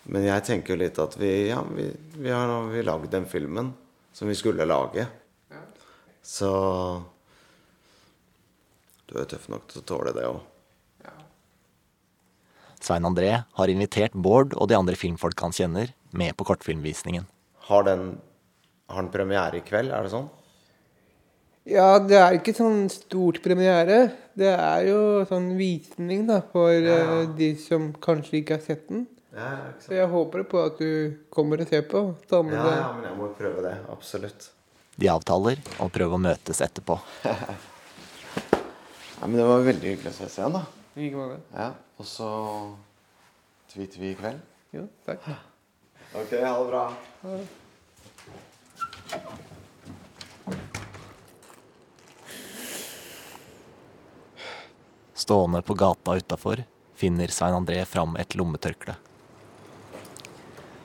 Men 0.09 0.25
jeg 0.25 0.47
tenker 0.49 0.73
jo 0.73 0.81
litt 0.81 1.01
at 1.03 1.19
vi, 1.21 1.29
ja, 1.51 1.61
vi, 1.69 1.91
vi 2.17 2.33
har 2.33 2.49
vi 2.73 2.87
lagd 2.87 3.13
den 3.13 3.29
filmen 3.29 3.75
som 4.17 4.33
vi 4.33 4.39
skulle 4.41 4.65
lage. 4.65 5.05
Så 6.25 6.49
du 9.05 9.19
er 9.21 9.29
tøff 9.29 9.51
nok 9.53 9.69
til 9.69 9.85
å 9.85 9.89
tåle 9.93 10.17
det 10.17 10.25
òg. 10.33 10.41
Svein 12.81 13.05
André 13.05 13.35
har 13.45 13.77
invitert 13.77 14.17
Bård 14.17 14.57
og 14.57 14.73
de 14.73 14.81
andre 14.81 14.97
filmfolka 14.97 15.45
han 15.45 15.61
kjenner, 15.61 15.93
med 16.17 16.41
på 16.41 16.49
kortfilmvisningen. 16.49 17.29
Har 17.69 17.85
den 17.85 18.15
har 18.89 19.05
den 19.05 19.13
premiere 19.13 19.61
i 19.61 19.67
kveld, 19.67 19.93
er 19.93 20.09
det 20.09 20.17
sånn? 20.17 20.33
Ja, 21.69 21.99
det 22.03 22.17
er 22.19 22.33
ikke 22.41 22.55
sånn 22.57 22.89
stort 22.91 23.39
premiere. 23.45 24.09
Det 24.35 24.49
er 24.51 24.87
jo 24.89 24.99
sånn 25.29 25.53
visning 25.59 26.25
da, 26.27 26.41
for 26.53 26.73
eh, 26.75 27.27
de 27.39 27.53
som 27.61 27.93
kanskje 28.03 28.41
ikke 28.41 28.57
har 28.59 28.65
sett 28.65 28.89
den. 28.89 29.05
Ja, 29.33 29.53
ikke 29.71 29.85
Så 29.87 29.95
jeg 29.95 30.09
håper 30.13 30.43
på 30.49 30.65
at 30.67 30.81
du 30.83 30.91
kommer 31.33 31.61
og 31.63 31.69
ser 31.71 31.83
på. 31.89 32.03
Ta 32.29 32.43
med 32.43 32.59
Ja, 32.59 32.67
ja, 32.81 32.89
men 32.97 33.05
jeg 33.07 33.17
må 33.21 33.31
prøve 33.39 33.63
det. 33.65 33.77
Absolutt. 33.95 34.51
De 34.99 35.07
avtaler 35.09 35.57
å 35.81 35.87
prøve 35.93 36.19
å 36.19 36.25
møtes 36.31 36.61
etterpå. 36.65 36.99
Ja, 39.23 39.29
men 39.31 39.39
det 39.39 39.45
var 39.47 39.61
veldig 39.63 39.87
hyggelig 39.87 40.11
å 40.11 40.15
ses 40.17 40.35
igjen, 40.35 40.51
da. 40.57 40.65
Like 40.99 41.15
måte. 41.15 41.37
Ja, 41.55 41.69
Og 42.03 42.07
så 42.11 42.27
tweeter 43.71 44.03
vi 44.03 44.11
i 44.11 44.19
kveld. 44.19 44.43
Jo, 44.75 44.89
takk. 45.07 45.23
Ok, 46.19 46.35
ha 46.43 46.59
det 46.59 46.67
bra. 46.75 46.85
Stående 55.23 55.63
på 55.63 55.75
gata 55.75 56.17
utafor 56.19 56.65
finner 56.99 57.31
Svein 57.31 57.55
André 57.55 57.85
fram 57.87 58.17
et 58.19 58.35
lommetørkle. 58.35 58.97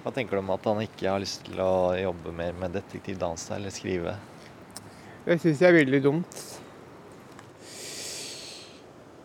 Hva 0.03 0.11
tenker 0.13 0.37
du 0.37 0.41
om 0.43 0.51
at 0.53 0.67
han 0.69 0.81
ikke 0.83 1.07
har 1.09 1.23
lyst 1.23 1.47
til 1.47 1.57
å 1.63 1.95
jobbe 1.97 2.33
mer 2.37 2.53
med 2.59 2.75
detektivdans 2.77 3.47
eller 3.55 3.73
skrive? 3.73 4.13
Jeg 5.25 5.41
syns 5.41 5.63
det 5.63 5.69
er 5.71 5.75
veldig 5.79 6.03
dumt. 6.05 6.43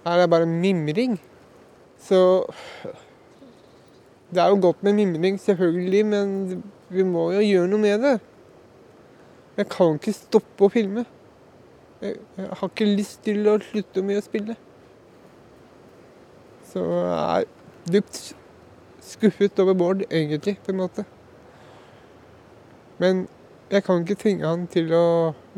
Her 0.07 0.17
er 0.17 0.25
det 0.25 0.33
bare 0.33 0.49
mimring. 0.49 1.21
Så 2.01 2.23
Det 4.33 4.41
er 4.41 4.49
jo 4.49 4.63
godt 4.65 4.81
med 4.83 4.97
mimring, 4.97 5.37
selvfølgelig, 5.37 6.05
men 6.09 6.63
vi 6.89 7.05
må 7.05 7.29
jo 7.37 7.45
gjøre 7.45 7.69
noe 7.69 7.85
med 7.85 8.01
det. 8.01 8.17
Jeg 9.61 9.69
kan 9.77 10.01
ikke 10.01 10.17
stoppe 10.17 10.65
å 10.65 10.73
filme. 10.73 11.05
Jeg, 12.01 12.17
har 12.39 12.71
ikke 12.71 12.89
lyst 12.89 13.21
til 13.29 13.45
å 13.45 13.61
slutte 13.61 14.01
med 14.01 14.23
å 14.23 14.25
spille. 14.25 14.57
Så 16.73 16.81
jeg 16.81 17.45
er 17.45 17.93
dypt 17.93 18.21
skuffet 19.05 19.59
over 19.61 19.77
Bård, 19.77 20.05
egentlig, 20.09 20.57
på 20.65 20.73
en 20.73 20.81
måte. 20.81 21.05
Men 23.03 23.27
jeg 23.73 23.85
kan 23.85 24.01
ikke 24.03 24.17
tvinge 24.21 24.47
han 24.47 24.65
til 24.73 24.93
å 24.97 25.05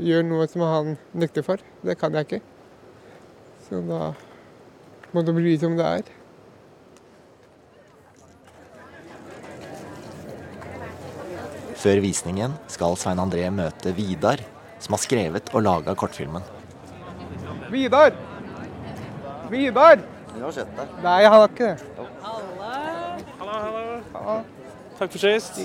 gjøre 0.00 0.26
noe 0.26 0.48
som 0.50 0.64
han 0.66 0.96
nekter 1.14 1.46
for. 1.46 1.62
Det 1.86 1.96
kan 2.00 2.14
jeg 2.18 2.26
ikke. 2.26 2.42
Så 3.68 3.80
da 3.86 4.12
må 5.14 5.22
det 5.22 5.34
bli 5.36 5.54
som 5.60 5.76
det 5.78 5.86
er. 6.00 6.12
Før 11.84 12.00
visningen 12.00 12.54
skal 12.72 12.96
Svein 12.96 13.20
André 13.20 13.50
møte 13.52 13.92
Vidar, 13.94 14.40
som 14.80 14.96
har 14.96 15.04
skrevet 15.04 15.52
og 15.52 15.66
laga 15.66 15.94
kortfilmen. 15.98 16.46
Vidar! 17.70 18.16
Vidar! 19.52 20.13
Jeg 20.34 20.42
har 20.42 20.54
sett 20.56 20.76
deg. 20.76 20.94
Nei, 21.04 21.16
jeg 21.22 21.30
har 21.30 21.44
ikke 21.46 21.70
det. 21.70 21.76
Hallo, 22.24 23.54
hallo. 23.54 23.82
Ja. 24.14 24.36
Takk 24.98 25.10
for 25.14 25.18
sist. 25.22 25.58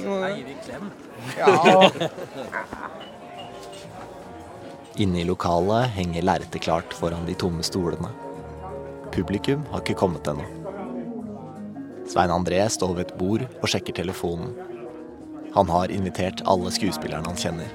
Ja. 1.37 1.49
Inne 4.99 5.21
i 5.21 5.25
lokalet 5.25 5.93
henger 5.95 6.25
lerretet 6.27 6.61
klart 6.65 6.93
foran 6.97 7.25
de 7.25 7.35
tomme 7.39 7.63
stolene. 7.65 8.09
Publikum 9.13 9.65
har 9.71 9.81
ikke 9.81 9.97
kommet 10.01 10.27
ennå. 10.29 10.45
Svein 12.09 12.33
André 12.33 12.61
står 12.69 12.95
ved 12.97 13.05
et 13.07 13.17
bord 13.19 13.45
og 13.61 13.69
sjekker 13.69 13.93
telefonen. 14.01 14.53
Han 15.53 15.69
har 15.69 15.93
invitert 15.93 16.41
alle 16.49 16.71
skuespillerne 16.73 17.25
han 17.25 17.37
kjenner. 17.37 17.69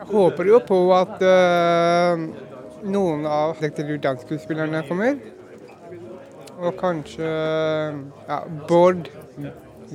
Jeg 0.00 0.06
håper 0.10 0.50
jo 0.50 0.58
på 0.66 0.78
at 0.96 1.20
uh, 1.22 2.22
noen 2.86 3.26
av 3.28 3.58
Detektiv 3.60 4.00
Dans-skuespillerne 4.02 4.82
kommer. 4.88 5.18
Og 6.60 6.76
kanskje 6.76 7.28
ja, 8.28 8.40
Bård 8.68 9.08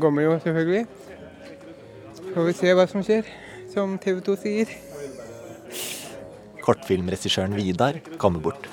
kommer 0.02 0.26
jo 0.26 0.38
selvfølgelig. 0.42 0.86
Får 2.34 2.48
vi 2.50 2.56
se 2.58 2.74
hva 2.76 2.86
som 2.90 3.04
skjer, 3.06 3.28
som 3.72 4.00
TV 4.02 4.22
2 4.26 4.38
sier. 4.42 4.72
Kortfilmregissøren 6.66 7.54
Vidar 7.56 8.02
kommer 8.22 8.42
bort. 8.42 8.66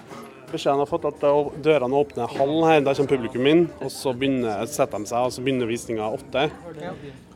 Beskjeden 0.52 0.82
har 0.82 0.88
fått 0.88 1.06
at 1.08 1.22
dørene 1.64 1.96
åpner 1.96 2.32
halv 2.32 2.64
her, 2.68 2.80
der 2.84 2.96
kommer 2.96 3.12
publikum 3.14 3.46
inn. 3.49 3.62
Og 3.84 3.92
så 3.92 4.12
begynner, 4.16 4.64
setter 4.68 5.00
de 5.00 5.08
seg, 5.08 5.28
og 5.28 5.32
så 5.32 5.44
begynner 5.44 5.68
visninga 5.68 6.08
åtte. 6.16 6.49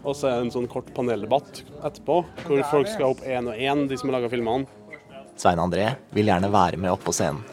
Og 0.03 0.17
så 0.17 0.31
er 0.31 0.39
det 0.39 0.49
en 0.49 0.55
sånn 0.57 0.69
kort 0.73 0.89
paneldebatt 0.97 1.63
etterpå, 1.85 2.23
hvor 2.45 2.67
folk 2.73 2.93
skal 2.93 3.13
opp 3.13 3.25
én 3.25 3.49
og 3.53 3.57
én, 3.57 3.87
de 3.89 4.01
som 4.01 4.13
har 4.13 4.19
laga 4.19 4.33
filmene. 4.33 4.69
Svein 5.37 5.61
André 5.61 5.91
vil 6.17 6.29
gjerne 6.33 6.53
være 6.53 6.81
med 6.81 6.93
opp 6.97 7.05
på 7.05 7.13
scenen. 7.17 7.45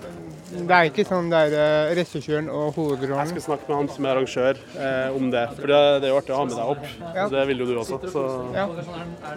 Det 0.54 0.76
er 0.78 0.88
ikke 0.90 1.04
sånn 1.08 1.30
der 1.32 1.54
uh, 1.58 1.92
regissøren 1.98 2.50
og 2.54 2.78
Jeg 2.78 3.30
skal 3.32 3.44
snakke 3.48 3.70
med 3.70 3.76
han 3.80 3.90
som 3.90 4.06
er 4.06 4.12
arrangør 4.14 4.60
eh, 4.78 5.16
om 5.18 5.32
det. 5.34 5.44
For 5.58 5.72
det, 5.72 5.80
det 6.04 6.10
er 6.10 6.14
jo 6.14 6.20
artig 6.20 6.36
å 6.36 6.38
ha 6.40 6.46
med 6.50 6.56
deg 6.60 6.72
opp. 6.76 6.86
Ja. 7.18 7.26
Det 7.34 7.46
vil 7.50 7.64
jo 7.64 7.68
du 7.70 7.74
også. 7.82 8.00
Så 8.14 8.26
Ja. 8.54 8.68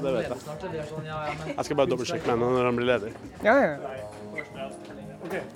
det 0.03 0.13
vet 0.17 0.29
jeg. 0.29 0.37
Jeg 1.57 1.65
skal 1.69 1.81
bare 1.81 1.91
dobbeltsjekke 1.93 2.27
med 2.27 2.37
henne 2.37 2.53
når 2.59 2.69
han 2.69 2.81
blir 2.81 2.91
ledig. 2.93 3.15
Ja, 3.47 3.57
ja. 3.65 3.97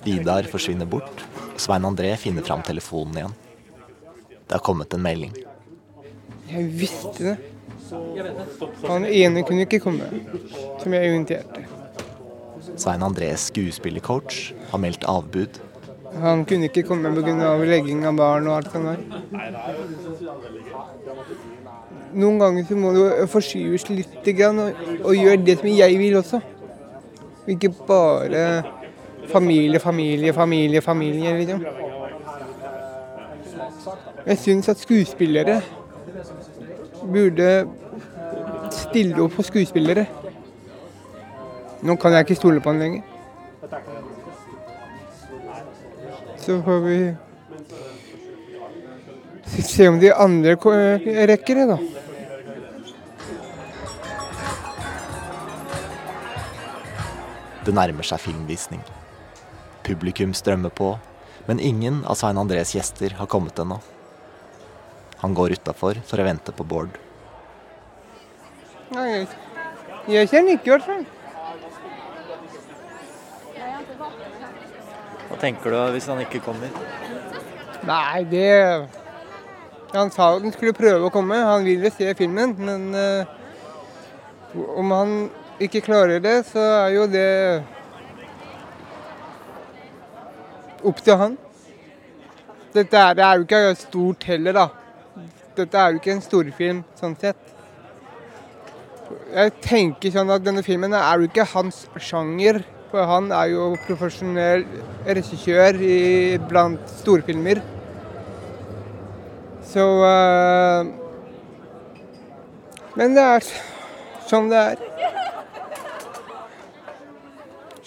Vidar 0.03 0.49
forsvinner 0.51 0.89
bort, 0.89 1.23
Svein 1.61 1.85
André 1.87 2.15
finner 2.19 2.43
fram 2.43 2.63
telefonen 2.65 3.21
igjen. 3.21 3.35
Det 4.47 4.57
har 4.57 4.63
kommet 4.65 4.93
en 4.93 5.03
melding. 5.05 5.35
Jeg 6.51 6.65
visste 6.75 7.13
det. 7.23 7.37
Han 8.87 9.05
ene 9.05 9.43
kunne 9.47 9.67
ikke 9.67 9.79
komme, 9.83 10.07
som 10.81 10.93
jeg 10.95 11.11
inviterte. 11.13 11.63
Svein 12.81 13.03
Andrés 13.05 13.43
skuespillercoach 13.51 14.53
har 14.71 14.79
meldt 14.81 15.03
avbud. 15.05 15.59
Han 16.21 16.45
kunne 16.45 16.65
ikke 16.65 16.83
komme 16.83 17.11
pga. 17.13 17.57
legging 17.65 18.05
av 18.05 18.15
barn 18.17 18.47
og 18.47 18.55
alt 18.57 18.71
sånt 18.71 18.85
der. 18.89 18.97
Noen 22.13 22.39
ganger 22.41 22.65
så 22.67 22.75
må 22.75 22.93
du 22.95 23.03
forskyves 23.29 23.85
litt 23.89 24.17
og, 24.25 25.13
gjøre 25.15 25.45
det 25.45 25.59
som 25.59 25.67
jeg 25.69 25.99
vil 25.99 26.17
også. 26.17 26.41
Ikke 27.47 27.69
bare 27.87 28.63
familie, 29.29 29.79
familie, 29.79 30.33
familie, 30.33 30.81
familie. 30.81 31.37
liksom. 31.37 31.65
Jeg 34.25 34.37
syns 34.37 34.69
at 34.69 34.77
skuespillere 34.77 35.61
burde 37.13 37.67
stille 38.71 39.21
opp 39.21 39.37
for 39.37 39.43
skuespillere. 39.43 40.05
Nå 41.81 41.95
kan 41.97 42.13
jeg 42.13 42.27
ikke 42.27 42.37
stole 42.37 42.61
på 42.61 42.69
han 42.69 42.79
lenger. 42.81 43.01
Så 46.41 46.61
får 46.65 46.79
vi 46.85 46.97
se 49.61 49.87
om 49.89 49.99
de 50.01 50.11
andre 50.13 50.55
rekker 51.29 51.55
det, 51.61 51.67
da. 51.69 51.77
Det 57.61 57.73
nærmer 57.77 58.05
seg 58.05 58.21
filmvisning. 58.23 58.81
Publikum 59.85 60.33
strømmer 60.37 60.73
på, 60.73 60.95
men 61.45 61.61
ingen 61.61 62.01
av 62.09 62.17
Svein 62.17 62.39
Andres 62.41 62.73
gjester 62.73 63.13
har 63.17 63.29
kommet 63.29 63.57
ennå. 63.61 63.77
Han 65.21 65.37
går 65.37 65.57
utafor 65.57 66.01
for 66.05 66.21
å 66.21 66.25
vente 66.25 66.53
på 66.57 66.65
Bård. 66.65 66.97
Ja, 68.91 69.05
jeg, 69.05 69.27
jeg 70.09 70.29
kjenner 70.31 70.57
ikke 70.57 70.71
i 70.71 70.73
hvert 70.73 70.87
fall. 70.89 71.03
Tenker 75.41 75.73
du 75.73 75.79
hvis 75.95 76.07
han 76.11 76.21
ikke 76.23 76.43
kommer? 76.45 76.69
Nei, 77.87 78.23
det 78.29 78.87
Han 79.91 80.11
sa 80.13 80.29
at 80.35 80.43
han 80.45 80.53
skulle 80.55 80.71
prøve 80.77 81.09
å 81.09 81.11
komme. 81.11 81.35
Han 81.35 81.65
vil 81.67 81.83
jo 81.83 81.89
se 81.91 82.13
filmen, 82.15 82.53
men 82.55 82.93
uh, 82.95 83.27
om 84.79 84.93
han 84.95 85.15
ikke 85.59 85.81
klarer 85.83 86.21
det, 86.23 86.37
så 86.47 86.63
er 86.85 86.93
jo 86.95 87.07
det 87.11 87.31
opp 90.87 91.01
til 91.03 91.19
han. 91.19 91.35
Dette 92.71 92.97
er, 92.97 93.17
det 93.19 93.25
er 93.25 93.35
jo 93.35 93.45
ikke 93.45 93.75
stort 93.81 94.23
heller, 94.31 94.55
da. 94.55 94.67
Dette 95.59 95.77
er 95.77 95.91
jo 95.91 95.99
ikke 95.99 96.15
en 96.15 96.23
storfilm 96.23 96.83
sånn 96.95 97.17
sett. 97.19 97.51
Jeg 99.31 99.51
tenker 99.59 100.13
sånn 100.13 100.31
at 100.31 100.43
denne 100.45 100.63
filmen 100.63 100.95
er 100.95 101.19
jo 101.19 101.27
ikke 101.27 101.49
hans 101.51 101.83
sjanger. 101.99 102.61
For 102.91 103.07
han 103.07 103.29
er 103.31 103.53
jo 103.53 103.69
profesjonell 103.85 104.65
regissør 105.07 105.77
blant 106.49 106.89
storfilmer. 106.99 107.61
Så 109.71 109.85
uh, 110.03 110.89
Men 112.99 113.15
det 113.15 113.23
er 113.23 113.45
sånn 114.27 114.49
det 114.51 114.63
er. 114.73 114.81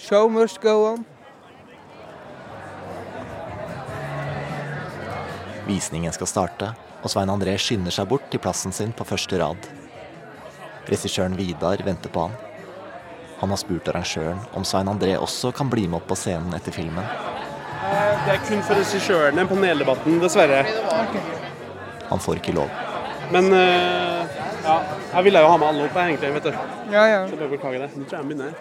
Show 0.05 0.29
must 0.29 0.57
go 0.61 0.73
on. 0.93 1.05
Visningen 5.65 6.13
skal 6.13 6.29
starte, 6.29 6.71
og 7.01 7.09
Svein 7.09 7.31
André 7.33 7.55
skynder 7.61 7.93
seg 7.93 8.09
bort 8.09 8.27
til 8.29 8.41
plassen 8.41 8.73
sin 8.73 8.93
på 8.93 9.05
første 9.05 9.37
rad. 9.41 9.69
Regissøren 10.89 11.37
Vidar 11.37 11.81
venter 11.85 12.13
på 12.13 12.27
han. 12.27 12.54
Han 13.39 13.51
har 13.51 13.59
spurt 13.59 13.87
arrangøren 13.91 14.39
om 14.55 14.63
Svein 14.63 14.87
André 14.87 15.17
også 15.19 15.51
kan 15.55 15.69
bli 15.69 15.87
med 15.87 15.99
opp 15.99 16.07
på 16.11 16.17
scenen 16.19 16.55
etter 16.55 16.71
filmen. 16.75 17.03
Det 18.25 18.33
er 18.33 18.41
kun 18.47 18.63
for 18.65 18.79
regissørene, 18.79 19.45
paneldebatten, 19.49 20.17
dessverre. 20.23 20.63
Han 22.09 22.21
får 22.21 22.41
ikke 22.41 22.55
lov. 22.55 22.71
Men 23.33 23.51
eh, 23.53 24.39
ja, 24.65 24.79
jeg 25.13 25.23
ville 25.27 25.41
jo 25.43 25.51
ha 25.51 25.57
med 25.61 25.67
alle 25.67 25.85
opp, 25.89 25.97
egentlig, 26.01 26.33
vet 26.37 26.47
du. 26.47 26.51
Ja, 26.93 27.05
ja. 27.11 27.21
Så 27.29 27.37
bare 27.37 27.51
beklager 27.51 27.85
det. 27.85 27.91
Nå 27.93 28.03
tror 28.05 28.17
jeg 28.17 28.23
jeg 28.23 28.29
begynner. 28.31 28.53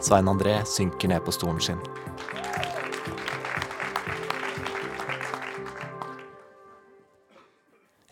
Svein 0.00 0.28
André 0.32 0.60
synker 0.64 1.12
ned 1.12 1.20
på 1.26 1.32
stolen 1.36 1.60
sin. 1.60 1.80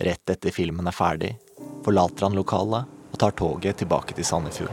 Rett 0.08 0.30
etter 0.30 0.50
filmen 0.50 0.86
er 0.88 0.94
ferdig, 0.96 1.34
forlater 1.84 2.24
han 2.24 2.36
lokalet 2.38 2.88
og 3.12 3.18
tar 3.20 3.34
toget 3.36 3.76
tilbake 3.82 4.14
til 4.16 4.24
Sandefjord. 4.24 4.72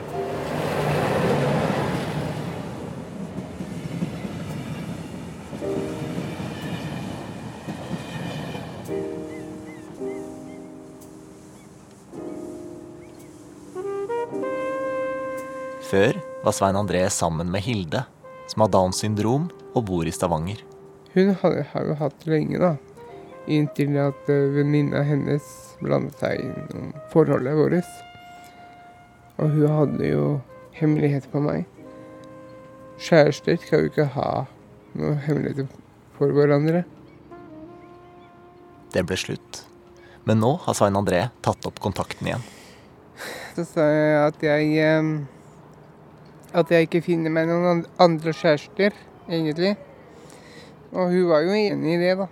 Før 15.83 16.15
var 16.45 16.55
Svein 16.55 16.79
André 16.79 17.03
sammen 17.11 17.51
med 17.51 17.67
Hilde, 17.67 18.07
som 18.47 18.63
har 18.63 18.71
Downs 18.71 19.03
syndrom 19.03 19.51
og 19.75 19.83
bor 19.91 20.07
i 20.07 20.15
Stavanger. 20.15 20.63
Hun 21.11 21.35
har, 21.43 21.63
jo 21.91 21.99
hatt 21.99 22.23
lenge, 22.23 22.63
da. 22.63 22.77
Inntil 23.51 23.97
at 24.01 24.29
uh, 24.31 24.49
venninna 24.55 25.03
hennes 25.05 25.45
blandet 25.83 26.17
seg 26.21 26.41
inn 26.41 26.75
om 26.79 26.91
forholdet 27.13 27.57
vårt. 27.59 27.93
Og 29.37 29.51
hun 29.51 29.71
hadde 29.77 30.09
jo 30.09 30.25
hemmeligheter 30.79 31.31
på 31.31 31.43
meg. 31.43 31.65
Kjærester 33.01 33.59
skal 33.59 33.83
jo 33.83 33.91
ikke 33.91 34.07
ha 34.15 34.29
noen 34.95 35.19
hemmeligheter 35.25 35.67
for 36.15 36.31
hverandre. 36.35 36.85
Det 38.95 39.03
ble 39.03 39.17
slutt. 39.19 39.65
Men 40.25 40.39
nå 40.41 40.55
har 40.63 40.77
Svein 40.77 40.95
André 40.97 41.27
tatt 41.45 41.67
opp 41.67 41.81
kontakten 41.83 42.29
igjen. 42.29 42.45
Så 43.55 43.65
sa 43.67 43.83
jeg 43.87 44.15
at 44.19 44.41
jeg 44.43 44.71
eh, 44.83 45.09
At 46.55 46.71
jeg 46.71 46.87
ikke 46.87 47.03
finner 47.03 47.31
meg 47.35 47.49
noen 47.49 47.83
andre 47.99 48.31
kjærester, 48.35 48.95
egentlig. 49.27 49.73
Og 50.95 51.11
hun 51.11 51.25
var 51.27 51.43
jo 51.43 51.51
enig 51.51 51.97
i 51.97 51.99
det, 51.99 52.13
da. 52.21 52.29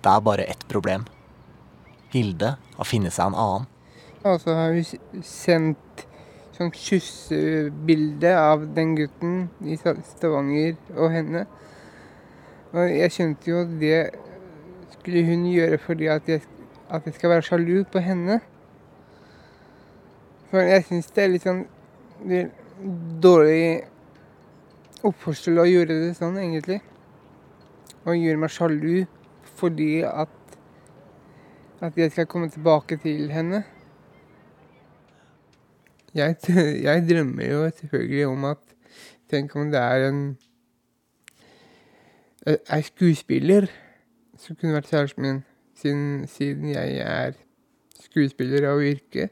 Det 0.00 0.10
er 0.10 0.20
bare 0.24 0.48
ett 0.48 0.68
problem. 0.68 1.04
Hilde 2.12 2.54
har 2.76 2.88
funnet 2.88 3.14
seg 3.14 3.30
en 3.30 3.38
annen. 3.38 3.66
Og 4.24 4.40
så 4.40 4.54
har 4.56 4.74
hun 4.74 5.22
sendt 5.24 6.06
sånn 6.56 6.72
kyssebilde 6.76 8.32
av 8.36 8.66
den 8.76 8.94
gutten 8.98 9.36
i 9.64 9.78
Stavanger 9.80 10.76
og 10.96 11.12
henne. 11.14 11.46
Og 12.74 12.90
jeg 12.92 13.14
skjønte 13.14 13.50
jo 13.50 13.62
at 13.64 13.76
det 13.80 14.00
skulle 14.94 15.24
hun 15.26 15.46
gjøre 15.48 15.78
fordi 15.80 16.10
at 16.12 16.28
jeg, 16.28 16.44
at 16.88 17.06
jeg 17.08 17.16
skal 17.16 17.32
være 17.34 17.46
sjalu 17.46 17.76
på 17.92 18.02
henne. 18.04 18.40
For 20.50 20.66
jeg 20.66 20.84
syns 20.88 21.08
det 21.14 21.24
er 21.24 21.32
litt 21.32 21.46
sånn 21.46 21.64
det 22.28 22.42
dårlig 23.24 23.86
oppførsel 25.06 25.60
å 25.60 25.68
gjøre 25.68 25.96
det 26.04 26.12
sånn, 26.18 26.36
egentlig. 26.40 26.80
Å 28.04 28.16
gjøre 28.16 28.40
meg 28.40 28.52
sjalu 28.52 29.06
fordi 29.60 30.00
at 30.06 30.36
at 31.80 31.96
jeg 31.96 32.12
skal 32.12 32.26
komme 32.26 32.48
tilbake 32.52 32.96
til 33.00 33.30
henne. 33.32 33.62
Jeg, 36.14 36.36
jeg 36.86 37.06
drømmer 37.08 37.46
jo 37.46 37.70
selvfølgelig 37.70 38.26
om 38.26 38.44
at 38.44 38.58
Tenk 39.30 39.52
om 39.56 39.68
det 39.70 39.78
er 39.78 40.08
en 40.08 40.22
ei 42.46 42.82
skuespiller 42.82 43.68
som 44.40 44.56
kunne 44.56 44.74
vært 44.74 44.88
kjæresten 44.90 45.22
min, 45.22 45.38
siden, 45.78 46.26
siden 46.26 46.72
jeg 46.72 46.96
er 47.04 47.36
skuespiller 48.00 48.66
av 48.72 48.82
yrke. 48.82 49.28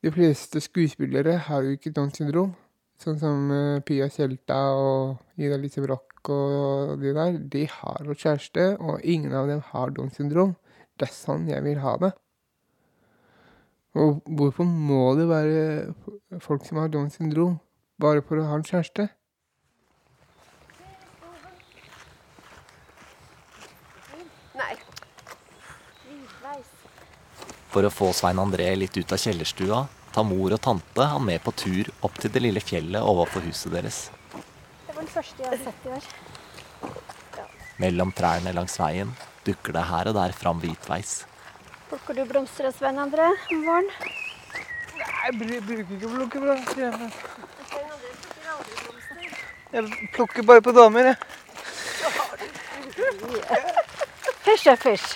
De 0.00 0.12
fleste 0.14 0.62
skuespillere 0.64 1.36
har 1.48 1.66
jo 1.66 1.76
ikke 1.76 1.92
Downs 1.92 2.16
syndrom. 2.16 2.54
Sånn 3.02 3.18
som 3.20 3.50
eh, 3.52 3.80
Pia 3.84 4.08
Tjelta 4.12 4.58
og 4.78 5.40
Ida 5.40 5.58
Lise 5.60 5.82
Broch 5.84 6.14
og 6.30 7.00
de 7.02 7.12
der. 7.14 7.38
De 7.52 7.64
har 7.68 8.04
jo 8.06 8.16
kjæreste, 8.16 8.74
og 8.80 9.02
ingen 9.02 9.34
av 9.36 9.50
dem 9.50 9.62
har 9.72 9.92
Downs 9.94 10.16
syndrom. 10.20 10.54
Det 10.98 11.08
er 11.08 11.16
sånn 11.16 11.48
jeg 11.50 11.64
vil 11.66 11.82
ha 11.82 11.96
det. 12.00 12.14
Og 13.94 14.22
hvorfor 14.26 14.66
må 14.66 15.14
det 15.18 15.28
være 15.30 16.40
folk 16.42 16.64
som 16.66 16.80
har 16.82 16.88
Downs 16.90 17.18
syndrom, 17.18 17.58
bare 18.00 18.24
for 18.26 18.40
å 18.40 18.46
ha 18.48 18.56
en 18.58 18.66
kjæreste? 18.66 19.08
Nei. 24.54 24.72
For 27.74 27.86
å 27.86 27.90
få 27.90 28.10
Svein 28.14 28.38
André 28.42 28.70
litt 28.78 28.96
ut 28.98 29.14
av 29.14 29.22
kjellerstua, 29.22 29.84
tar 30.14 30.26
mor 30.28 30.54
og 30.54 30.60
tante 30.62 31.06
han 31.10 31.24
med 31.26 31.42
på 31.42 31.52
tur 31.58 31.90
opp 32.06 32.18
til 32.22 32.30
det 32.34 32.42
lille 32.44 32.62
fjellet 32.62 33.02
overfor 33.02 33.42
huset 33.48 33.72
deres. 33.74 33.98
Det 34.30 34.94
var 34.94 35.00
den 35.02 35.10
første 35.10 35.42
jeg 35.42 35.50
har 35.50 35.62
sett 35.66 35.86
i 35.86 35.94
år. 35.96 36.04
Mellom 37.82 38.12
trærne 38.14 38.52
langs 38.54 38.78
veien 38.78 39.10
dukker 39.44 39.74
det 39.74 39.84
her 39.90 40.10
og 40.10 40.14
der 40.16 40.34
fram 40.38 40.60
hvitveis. 40.62 41.24
Plukker 41.90 42.14
du 42.16 42.22
blomster 42.30 42.70
av 42.70 42.76
Svein 42.76 43.00
André 43.02 43.26
om 43.52 43.64
våren? 43.66 43.90
Nei, 44.94 45.08
jeg 45.26 45.62
bruker 45.66 45.96
ikke 45.98 46.06
å 46.06 46.14
plukke 46.14 46.38
blomster. 46.46 46.80
jeg. 46.84 47.12
Jeg 49.74 50.10
plukker 50.14 50.46
bare 50.46 50.62
på 50.62 50.72
damer, 50.76 51.10
jeg. 51.10 51.16
Fysj 54.44 54.70
er 54.70 54.78
fysj. 54.78 55.08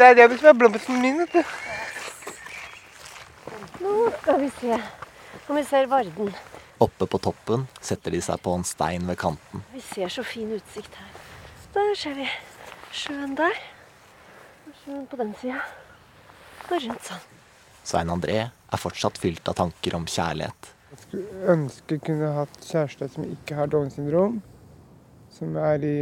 Det 0.00 0.06
er 0.08 0.14
det 0.16 0.38
som 0.40 0.46
er 0.48 0.54
blomsten 0.56 0.96
min, 0.96 1.18
vet 1.20 1.34
du. 1.34 1.42
Nå 3.84 3.90
skal 4.14 4.38
vi 4.40 4.46
se 4.56 4.78
om 5.44 5.58
vi 5.58 5.64
ser 5.68 5.90
Varden. 5.90 6.30
Oppe 6.80 7.04
på 7.04 7.20
toppen 7.20 7.66
setter 7.84 8.16
de 8.16 8.22
seg 8.24 8.40
på 8.40 8.54
en 8.56 8.64
stein 8.64 9.04
ved 9.04 9.18
kanten. 9.20 9.60
Vi 9.74 9.82
ser 9.84 10.08
så 10.08 10.24
fin 10.24 10.48
utsikt 10.56 10.96
her. 10.96 11.12
Der 11.76 11.92
ser 12.00 12.16
vi 12.16 12.30
sjøen 12.96 13.36
der. 13.36 13.60
Og 14.64 14.80
sjøen 14.80 15.04
på 15.12 15.20
den 15.20 15.36
sida. 15.42 15.60
Og 16.70 16.76
rundt 16.78 17.12
sånn. 17.12 17.30
Svein 17.84 18.16
André 18.16 18.40
er 18.48 18.84
fortsatt 18.88 19.20
fylt 19.20 19.52
av 19.52 19.60
tanker 19.60 20.00
om 20.00 20.08
kjærlighet. 20.08 20.74
Jeg 20.94 21.04
skulle 21.04 21.48
ønske 21.58 21.98
jeg 21.98 22.06
kunne 22.08 22.36
hatt 22.40 22.62
kjæreste 22.64 23.14
som 23.18 23.28
ikke 23.28 23.60
har 23.60 23.68
Downs 23.68 24.00
syndrom. 24.00 24.40
Som 25.36 25.60
er 25.60 25.84
i 25.84 25.96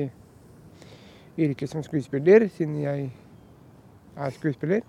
yrket 1.35 1.75
som 1.75 1.83
skuespiller, 1.83 2.47
siden 2.55 2.85
jeg 2.87 3.11
er 4.19 4.35
skuespiller. 4.35 4.83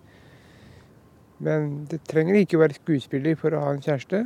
Men 1.39 1.85
det 1.91 2.01
trenger 2.09 2.35
ikke 2.35 2.57
å 2.59 2.63
være 2.65 2.77
skuespiller 2.81 3.37
for 3.39 3.55
å 3.55 3.61
ha 3.63 3.71
en 3.73 3.83
kjæreste. 3.83 4.25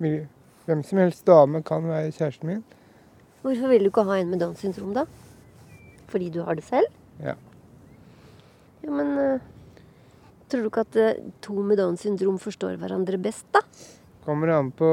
Hvem 0.00 0.82
som 0.84 1.00
helst 1.00 1.24
dame 1.28 1.62
kan 1.64 1.86
være 1.88 2.12
kjæresten 2.12 2.50
min. 2.50 2.62
Hvorfor 3.44 3.72
vil 3.72 3.86
du 3.86 3.90
ikke 3.90 4.04
ha 4.08 4.18
en 4.20 4.30
med 4.32 4.40
Downs 4.40 4.60
syndrom, 4.64 4.92
da? 4.96 5.04
Fordi 6.12 6.30
du 6.32 6.42
har 6.44 6.56
det 6.56 6.64
selv? 6.64 6.92
Ja. 7.20 7.34
Ja, 8.84 8.90
men 8.92 9.12
uh, 9.16 9.42
tror 10.48 10.64
du 10.64 10.70
ikke 10.70 10.84
at 10.84 11.00
uh, 11.00 11.26
to 11.44 11.56
med 11.64 11.80
Downs 11.80 12.04
syndrom 12.04 12.38
forstår 12.40 12.78
hverandre 12.80 13.20
best, 13.20 13.46
da? 13.52 13.64
Kommer 14.24 14.52
an 14.54 14.70
på 14.72 14.88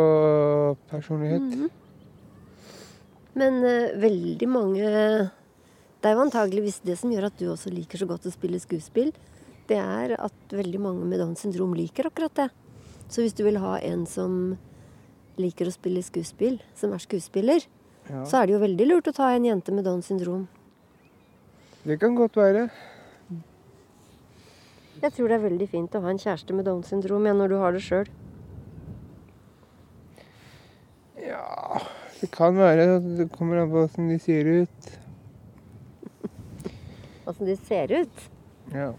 personlighet. 0.91 1.41
Mm 1.41 1.63
-hmm. 1.63 1.69
Men 3.33 3.63
veldig 4.01 4.49
mange 4.49 4.89
Det 6.01 6.09
er 6.09 6.17
jo 6.17 6.23
antageligvis 6.23 6.79
det 6.81 6.95
som 6.97 7.11
gjør 7.13 7.27
at 7.29 7.37
du 7.37 7.45
også 7.51 7.69
liker 7.69 8.01
så 8.01 8.07
godt 8.09 8.25
å 8.25 8.33
spille 8.33 8.57
skuespill. 8.61 9.11
Det 9.69 9.77
er 9.77 10.15
at 10.17 10.55
veldig 10.55 10.79
mange 10.81 11.05
med 11.05 11.21
Downs 11.21 11.43
syndrom 11.45 11.75
liker 11.77 12.09
akkurat 12.09 12.33
det. 12.39 12.47
Så 13.11 13.21
hvis 13.21 13.35
du 13.37 13.43
vil 13.45 13.59
ha 13.61 13.75
en 13.85 14.07
som 14.09 14.55
liker 15.37 15.69
å 15.69 15.73
spille 15.75 16.01
skuespill, 16.01 16.57
som 16.75 16.95
er 16.95 17.03
skuespiller, 17.03 17.67
ja. 18.09 18.23
så 18.25 18.39
er 18.39 18.49
det 18.49 18.55
jo 18.55 18.63
veldig 18.63 18.87
lurt 18.89 19.11
å 19.11 19.13
ta 19.15 19.29
en 19.35 19.45
jente 19.45 19.75
med 19.75 19.85
Downs 19.85 20.09
syndrom. 20.09 20.47
Det 21.85 21.99
kan 22.01 22.17
godt 22.17 22.39
være. 22.39 22.65
Jeg 25.01 25.15
tror 25.15 25.29
det 25.29 25.37
er 25.37 25.45
veldig 25.45 25.67
fint 25.69 25.95
å 25.97 26.01
ha 26.03 26.11
en 26.11 26.21
kjæreste 26.21 26.57
med 26.57 26.65
Downs 26.69 26.89
syndrom 26.89 27.29
ja, 27.29 27.35
når 27.37 27.53
du 27.53 27.57
har 27.61 27.77
det 27.77 27.83
sjøl. 27.85 28.09
Ja 31.21 31.81
Det 32.21 32.29
kan 32.33 32.57
være. 32.57 32.99
Det 33.21 33.29
kommer 33.33 33.61
an 33.61 33.69
på 33.69 33.85
åssen 33.85 34.09
de 34.09 34.17
ser 34.21 34.49
ut. 34.65 34.91
Åssen 37.25 37.45
de 37.45 37.55
ser 37.57 37.91
ut? 37.91 38.27
Ja. 38.73 38.91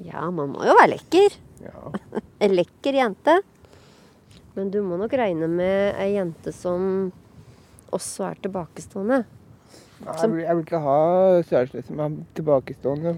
Ja, 0.00 0.26
man 0.30 0.54
må 0.54 0.64
jo 0.64 0.76
være 0.78 0.94
lekker. 0.94 1.36
Ja. 1.60 1.90
en 2.44 2.54
lekker 2.56 2.96
jente. 2.96 3.40
Men 4.56 4.70
du 4.72 4.80
må 4.82 4.96
nok 5.00 5.12
regne 5.18 5.48
med 5.50 5.98
ei 6.00 6.14
jente 6.16 6.52
som 6.56 7.10
også 7.94 8.30
er 8.30 8.40
tilbakestående. 8.44 9.22
Nei, 10.00 10.14
jeg, 10.16 10.30
vil, 10.32 10.40
jeg 10.46 10.56
vil 10.56 10.64
ikke 10.64 10.80
ha 10.84 11.00
kjæreste 11.50 11.82
som 11.86 12.00
er 12.00 12.16
tilbakestående. 12.38 13.14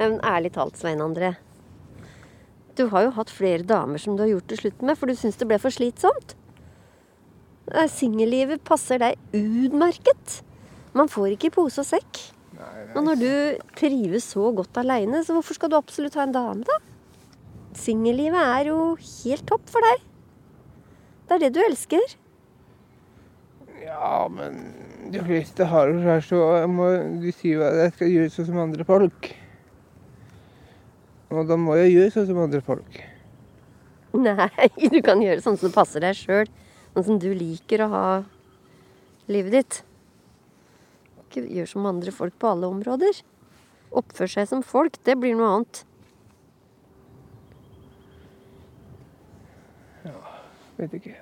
Men 0.00 0.18
ærlig 0.24 0.52
talt, 0.56 0.76
Svein 0.80 1.00
André. 1.04 1.34
Du 2.76 2.86
har 2.92 3.04
jo 3.04 3.14
hatt 3.16 3.32
flere 3.32 3.64
damer 3.66 4.00
som 4.00 4.16
du 4.16 4.24
har 4.24 4.30
gjort 4.30 4.52
det 4.52 4.60
slutt 4.60 4.84
med, 4.84 4.96
for 4.96 5.10
du 5.10 5.16
syns 5.18 5.40
det 5.40 5.48
ble 5.48 5.58
for 5.60 5.74
slitsomt. 5.74 6.36
Singellivet 7.92 8.62
passer 8.66 9.00
deg 9.02 9.18
utmerket. 9.36 10.40
Man 10.96 11.10
får 11.10 11.36
ikke 11.36 11.52
pose 11.54 11.82
og 11.82 11.88
sekk. 11.88 12.22
Nei, 12.56 12.70
nei. 12.74 12.94
Og 12.98 13.04
når 13.06 13.20
du 13.20 13.32
trives 13.78 14.26
så 14.34 14.50
godt 14.54 14.80
aleine, 14.82 15.22
så 15.24 15.36
hvorfor 15.36 15.56
skal 15.56 15.70
du 15.72 15.78
absolutt 15.78 16.16
ha 16.18 16.26
en 16.26 16.34
dame, 16.34 16.66
da? 16.66 16.78
Singellivet 17.78 18.40
er 18.40 18.72
jo 18.72 18.78
helt 18.98 19.46
topp 19.48 19.68
for 19.70 19.86
deg. 19.86 20.02
Det 21.28 21.36
er 21.36 21.44
det 21.44 21.52
du 21.54 21.60
elsker. 21.62 22.16
Ja, 23.84 24.26
men 24.30 24.58
de 25.14 25.22
fleste 25.24 25.66
har 25.70 25.90
jo 25.90 26.00
kjæreste, 26.02 26.34
så 26.34 26.58
jeg 26.58 26.72
må, 26.74 26.88
de 27.22 27.32
sier 27.34 27.60
jo 27.60 27.62
at 27.66 27.78
jeg 27.84 27.94
skal 27.94 28.12
gjøre 28.14 28.32
sånn 28.34 28.48
som 28.50 28.60
andre 28.64 28.86
folk. 28.88 29.30
Og 31.30 31.46
da 31.46 31.56
må 31.58 31.78
jeg 31.78 31.94
gjøre 31.94 32.14
sånn 32.16 32.28
som 32.32 32.42
andre 32.42 32.60
folk. 32.66 33.00
Nei, 34.18 34.50
du 34.92 34.98
kan 35.06 35.22
gjøre 35.22 35.42
sånn 35.44 35.58
som 35.60 35.72
passer 35.74 36.02
deg 36.02 36.18
sjøl. 36.18 36.50
Sånn 36.90 37.06
som 37.06 37.20
du 37.22 37.30
liker 37.30 37.86
å 37.86 37.90
ha 37.92 38.06
livet 39.30 39.54
ditt. 39.54 39.80
Ikke 41.30 41.44
gjør 41.46 41.68
som 41.70 41.84
andre 41.86 42.10
folk 42.10 42.34
på 42.42 42.48
alle 42.50 42.66
områder. 42.66 43.20
Oppfør 43.94 44.30
seg 44.32 44.48
som 44.50 44.64
folk, 44.66 44.96
det 45.06 45.14
blir 45.22 45.36
noe 45.38 45.50
annet. 45.54 45.84
Ja, 50.02 50.16
vet 50.80 50.96
ikke. 50.98 51.14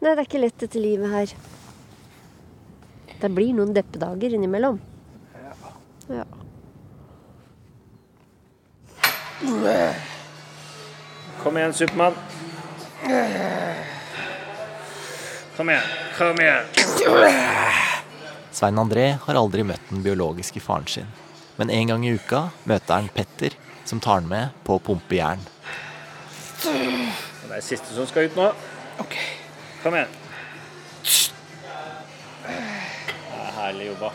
Nei, 0.00 0.14
det 0.14 0.16
er 0.16 0.24
ikke 0.24 0.40
lett 0.40 0.64
dette 0.64 0.80
livet 0.80 1.12
her. 1.12 1.36
Det 3.20 3.30
blir 3.36 3.52
noen 3.60 3.76
deppedager 3.76 4.32
innimellom. 4.38 4.80
Ja. 5.36 5.52
ja. 6.16 6.24
Kom 11.44 11.60
igjen, 11.60 11.76
Supermann. 11.76 12.16
Kom 15.56 15.70
igjen. 15.70 15.82
Kom 16.18 16.40
igjen. 16.40 16.64
Svein 18.52 18.78
André 18.80 19.04
har 19.24 19.36
aldri 19.36 19.64
møtt 19.64 19.90
den 19.90 20.02
biologiske 20.04 20.60
faren 20.64 20.88
sin. 20.88 21.08
Men 21.58 21.70
en 21.70 21.92
gang 21.92 22.06
i 22.06 22.14
uka 22.16 22.46
møter 22.68 22.94
han 22.94 23.10
Petter, 23.12 23.52
som 23.84 24.00
tar 24.00 24.20
han 24.20 24.28
med 24.28 24.56
på 24.64 24.78
å 24.78 24.82
pumpe 24.82 25.18
jern. 25.18 25.42
Det 26.62 27.58
er 27.58 27.64
siste 27.64 27.92
som 27.92 28.08
skal 28.08 28.30
ut 28.30 28.36
nå. 28.38 28.48
Ok. 29.02 29.16
Kom 29.82 29.96
igjen. 29.98 30.20
Det 32.42 32.52
er 33.36 33.56
herlig 33.58 33.90
jobba. 33.90 34.12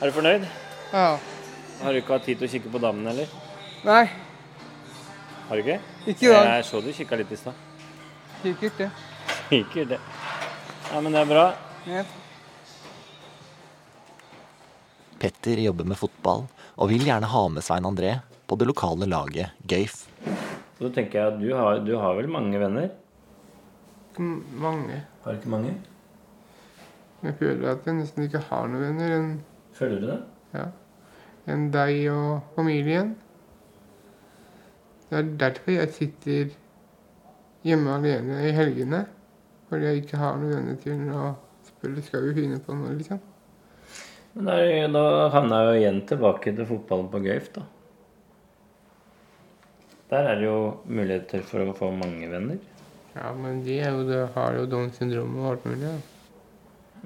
Er 0.00 0.10
du 0.10 0.16
fornøyd? 0.16 0.48
Ja. 0.92 1.06
Har 1.80 1.92
du 1.92 2.00
ikke 2.00 2.18
hatt 2.18 2.26
tid 2.28 2.40
til 2.40 2.48
å 2.48 2.52
kikke 2.52 2.72
på 2.72 2.82
dammen, 2.82 3.08
eller? 3.08 3.30
Nei. 3.88 4.04
Har 5.48 5.56
du 5.56 5.64
ikke? 5.64 5.80
Ikke 6.04 6.28
i 6.28 6.32
dag. 6.34 6.50
Jeg 6.58 6.68
så 6.68 6.84
du 6.84 6.92
kikka 6.92 7.16
litt 7.20 7.32
i 7.32 7.40
stad. 7.40 7.56
Sikkert 8.42 8.84
det. 8.84 8.90
Sikkert 9.50 9.88
det. 9.94 9.98
Ja, 10.92 11.00
men 11.02 11.12
det 11.14 11.20
er 11.24 11.28
bra. 11.30 11.44
Ja. 11.88 12.04
Petter 15.20 15.60
jobber 15.60 15.84
med 15.90 15.98
fotball 16.00 16.46
og 16.80 16.88
vil 16.92 17.04
gjerne 17.04 17.28
ha 17.28 17.42
med 17.52 17.64
Svein 17.66 17.86
André 17.88 18.14
på 18.48 18.56
det 18.58 18.68
lokale 18.70 19.08
laget 19.10 19.52
Gøyf. 19.68 20.04
Så 20.78 20.86
da 20.86 20.92
tenker 20.96 21.18
jeg 21.20 21.32
at 21.34 21.40
du 21.42 21.48
har, 21.54 21.80
du 21.84 21.92
har 22.00 22.16
vel 22.16 22.30
mange 22.32 22.60
venner? 22.62 22.88
M- 24.18 24.44
Mange. 24.60 25.02
Har 25.24 25.34
du 25.34 25.38
ikke 25.42 25.52
mange? 25.52 25.74
Jeg 27.22 27.34
føler 27.38 27.74
at 27.74 27.84
jeg 27.86 27.98
nesten 27.98 28.24
ikke 28.24 28.40
har 28.48 28.68
noen 28.70 28.86
venner 28.86 29.12
enn 29.18 29.30
Føler 29.76 30.00
du 30.00 30.06
det? 30.08 30.20
ja, 30.56 30.64
enn 31.52 31.66
deg 31.72 31.98
og 32.12 32.40
familien. 32.56 33.12
Det 35.10 35.18
er 35.20 35.28
derfor 35.40 35.74
jeg 35.76 35.92
sitter 35.94 36.50
hjemme 37.66 37.92
alene 37.98 38.40
i 38.48 38.52
helgene. 38.56 39.04
Fordi 39.70 39.86
jeg 39.86 40.02
ikke 40.04 40.18
har 40.18 40.36
noen 40.40 40.50
venner 40.56 40.78
til 40.82 41.04
å 41.14 41.28
spille 41.68 42.02
skal 42.02 42.24
vi 42.28 42.34
finne 42.42 42.58
på 42.66 42.74
noe, 42.74 42.94
liksom. 42.98 43.20
Men 44.34 44.46
da, 44.50 44.56
er- 44.62 44.90
da 44.94 45.04
havna 45.34 45.60
jeg 45.62 45.68
jo 45.70 45.78
igjen 45.80 46.00
tilbake 46.10 46.52
til 46.56 46.66
fotballen 46.66 47.08
på 47.12 47.20
Gøyf, 47.24 47.52
da. 47.54 47.62
Der 50.10 50.26
er 50.32 50.40
det 50.40 50.46
jo 50.48 50.58
muligheter 50.90 51.42
for 51.46 51.62
å 51.70 51.74
få 51.76 51.90
mange 51.94 52.26
venner. 52.30 52.58
Ja, 53.14 53.30
men 53.34 53.62
de 53.66 53.76
jo, 53.78 54.02
de 54.08 54.24
har 54.34 54.56
jo 54.58 54.66
Downs 54.70 54.98
syndrom 54.98 55.36
og 55.38 55.52
alt 55.52 55.66
mulig. 55.66 55.86
Ja. 55.86 55.96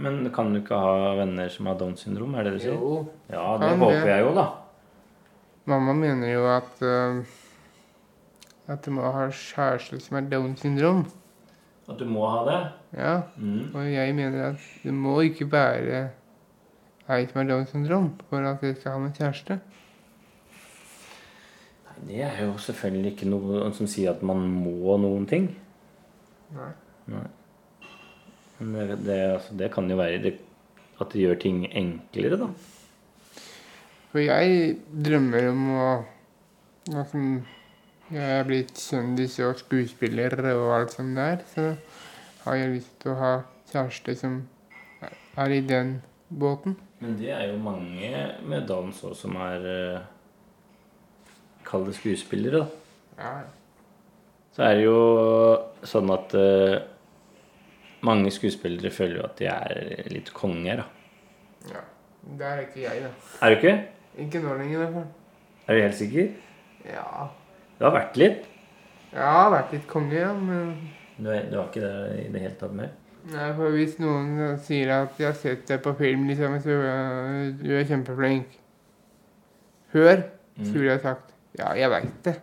Men 0.05 0.25
kan 0.35 0.53
du 0.53 0.59
ikke 0.61 0.79
ha 0.81 1.13
venner 1.21 1.49
som 1.53 1.69
har 1.71 1.77
Downs 1.81 2.01
syndrom? 2.05 2.35
er 2.35 2.45
det 2.49 2.55
du 2.57 2.61
sier? 2.65 2.75
Jo, 2.81 3.07
Ja, 3.31 3.45
det 3.61 3.69
kan 3.75 3.79
håper 3.85 4.01
det. 4.01 4.15
jeg 4.15 4.25
jo, 4.25 4.33
da. 4.41 4.47
Mamma 5.67 5.93
mener 5.97 6.33
jo 6.33 6.47
at 6.51 6.83
uh, 6.85 7.21
at 8.69 8.85
du 8.85 8.91
må 8.97 9.05
ha 9.13 9.27
kjæreste 9.29 10.01
som 10.01 10.17
er 10.19 10.29
Downs 10.33 10.61
syndrom. 10.65 11.05
At 11.89 11.99
du 12.01 12.05
må 12.09 12.25
ha 12.31 12.45
det? 12.49 12.61
Ja. 12.97 13.15
Mm. 13.37 13.75
Og 13.75 13.93
jeg 13.93 14.15
mener 14.17 14.51
at 14.53 14.69
du 14.85 14.93
må 14.97 15.19
ikke 15.27 15.49
bære 15.53 16.05
ei 17.13 17.27
som 17.29 17.43
er 17.43 17.49
Downs 17.51 17.73
syndrom 17.75 18.13
for 18.31 18.47
at 18.49 18.63
du 18.63 18.71
skal 18.73 18.97
ha 18.97 18.99
med 19.03 19.19
kjæreste. 19.19 19.59
Nei, 21.85 21.97
Det 22.09 22.23
er 22.25 22.45
jo 22.47 22.57
selvfølgelig 22.59 23.13
ikke 23.13 23.29
noe 23.29 23.69
som 23.77 23.89
sier 23.91 24.15
at 24.15 24.23
man 24.25 24.41
må 24.49 24.97
noen 25.01 25.27
ting. 25.29 25.51
Nei. 26.57 26.71
Nei. 27.13 27.27
Men 28.59 28.75
det, 28.89 28.99
det, 29.05 29.19
altså, 29.35 29.57
det 29.59 29.71
kan 29.75 29.91
jo 29.91 29.99
være 29.99 30.23
det, 30.23 30.39
at 31.01 31.13
det 31.13 31.21
gjør 31.21 31.41
ting 31.43 31.65
enklere, 31.69 32.39
da. 32.41 32.49
For 34.13 34.23
jeg 34.23 34.77
drømmer 35.05 35.51
om 35.51 35.63
å 35.75 35.87
liksom, 36.95 37.29
Jeg 38.13 38.39
er 38.41 38.45
blitt 38.47 38.77
kjendis 38.79 39.39
og 39.43 39.57
skuespiller 39.59 40.35
og 40.55 40.75
alt 40.77 40.93
sånt 40.93 41.17
der, 41.17 41.41
så 41.55 41.71
har 42.45 42.59
jeg 42.61 42.75
lyst 42.77 42.99
til 43.03 43.13
å 43.15 43.19
ha 43.21 43.31
kjæreste 43.73 44.15
som 44.21 44.35
er- 45.03 45.17
er 45.45 45.51
i 45.57 45.61
den 45.61 46.03
båten. 46.31 46.77
Men 47.01 47.17
det 47.19 47.31
er 47.31 47.47
jo 47.53 47.57
mange 47.59 48.35
med 48.47 48.67
dans 48.69 49.03
òg 49.05 49.15
som 49.17 49.37
er 49.37 49.67
eh, 49.97 50.01
Kall 51.65 51.87
det 51.87 51.95
skuespillere, 51.97 52.59
da. 52.61 52.67
Ja. 53.19 53.43
så 54.55 54.63
er 54.63 54.75
det 54.75 54.85
jo 54.85 55.71
sånn 55.83 56.11
at 56.13 56.35
eh, 56.35 56.83
mange 58.03 58.31
skuespillere 58.31 58.91
føler 58.93 59.17
jo 59.17 59.25
at 59.25 59.37
de 59.39 59.47
er 59.47 60.09
litt 60.13 60.31
konger, 60.33 60.77
da. 60.77 60.85
ja. 61.73 61.81
Det 62.37 62.47
er 62.47 62.61
ikke 62.67 62.81
jeg, 62.83 63.03
da. 63.03 63.11
Er 63.43 63.51
du 63.51 63.57
ikke? 63.57 63.75
Ikke 64.19 64.43
nå 64.45 64.55
lenger, 64.59 64.73
i 64.75 64.83
hvert 64.85 64.93
fall. 64.95 65.09
Er 65.69 65.75
du 65.75 65.81
helt 65.83 65.95
sikker? 65.99 66.29
Ja. 66.87 67.29
Du 67.85 67.91
har 67.91 67.99
vært 67.99 68.15
litt. 68.17 68.45
Ja, 69.13 69.19
jeg 69.19 69.33
har 69.37 69.51
vært 69.53 69.73
litt 69.75 69.83
konge, 69.91 70.15
ja, 70.17 70.31
men 70.33 70.71
Du, 71.19 71.27
er, 71.29 71.51
du 71.51 71.59
har 71.59 71.67
ikke 71.69 71.83
det 71.83 72.23
i 72.23 72.31
det 72.33 72.41
hele 72.41 72.55
tatt 72.57 72.73
mer? 72.73 72.95
Nei, 73.29 73.49
for 73.59 73.77
hvis 73.77 73.99
noen 74.01 74.55
sier 74.65 74.93
at 74.95 75.13
de 75.19 75.27
har 75.29 75.37
sett 75.37 75.67
deg 75.69 75.83
på 75.85 75.93
film, 75.99 76.25
liksom, 76.31 76.57
så 76.65 76.79
uh, 76.81 77.43
du 77.61 77.69
er 77.77 77.85
kjempeflink 77.91 78.57
Hør, 79.93 80.25
skulle 80.57 80.81
ville 80.81 80.95
jeg 80.95 81.05
sagt 81.05 81.37
ja, 81.61 81.75
jeg 81.77 81.93
veit 81.93 82.17
det. 82.25 82.35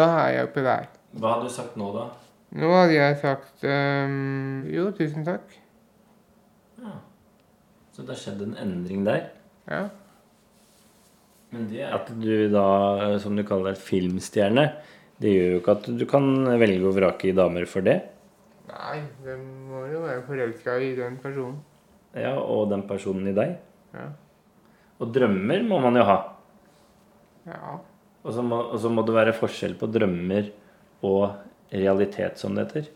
Da 0.00 0.08
er 0.22 0.32
jeg 0.38 0.48
oppe 0.48 0.64
der. 0.64 0.88
Hva 1.12 1.36
hadde 1.36 1.52
du 1.52 1.54
sagt 1.60 1.76
nå, 1.76 1.92
da? 1.92 2.08
Nå 2.56 2.72
hadde 2.72 2.96
jeg 2.96 3.20
sagt 3.20 3.66
um, 3.68 4.62
jo, 4.72 4.88
tusen 4.96 5.28
takk. 5.28 5.58
Ja. 6.80 6.96
Så 7.92 8.08
det 8.08 8.16
har 8.16 8.24
skjedd 8.24 8.46
en 8.48 8.56
endring 8.64 9.04
der? 9.04 9.28
Ja. 9.68 9.90
Men 11.52 11.68
det 11.68 11.84
at 11.84 12.08
du 12.16 12.48
da, 12.52 12.66
som 13.20 13.36
du 13.36 13.44
kaller 13.44 13.72
deg, 13.72 13.82
filmstjerne, 13.84 14.66
det 15.22 15.34
gjør 15.34 15.50
jo 15.52 15.60
ikke 15.60 15.74
at 15.76 15.90
du 16.00 16.04
kan 16.08 16.30
velge 16.58 16.88
og 16.88 16.96
vrake 16.96 17.28
i 17.28 17.36
damer 17.36 17.66
for 17.68 17.84
det. 17.86 17.98
Nei, 18.70 19.02
det 19.24 19.36
må 19.38 19.84
jo 19.90 20.00
være 20.06 20.24
forelska 20.26 20.78
i 20.80 20.94
den 20.96 21.18
personen. 21.22 21.60
Ja, 22.16 22.34
Og 22.40 22.68
den 22.72 22.84
personen 22.88 23.28
i 23.28 23.36
deg. 23.36 23.54
Ja. 23.92 24.08
Og 25.00 25.12
drømmer 25.12 25.62
må 25.66 25.78
man 25.82 25.96
jo 25.96 26.06
ha. 26.08 26.18
Ja. 27.48 27.76
Og 28.22 28.34
så 28.36 28.44
må, 28.46 28.58
og 28.72 28.80
så 28.80 28.90
må 28.92 29.04
det 29.06 29.14
være 29.16 29.36
forskjell 29.36 29.74
på 29.80 29.88
drømmer 29.90 30.50
og 31.04 31.72
realitet, 31.72 32.38
som 32.40 32.54
det 32.56 32.68
heter. 32.68 32.90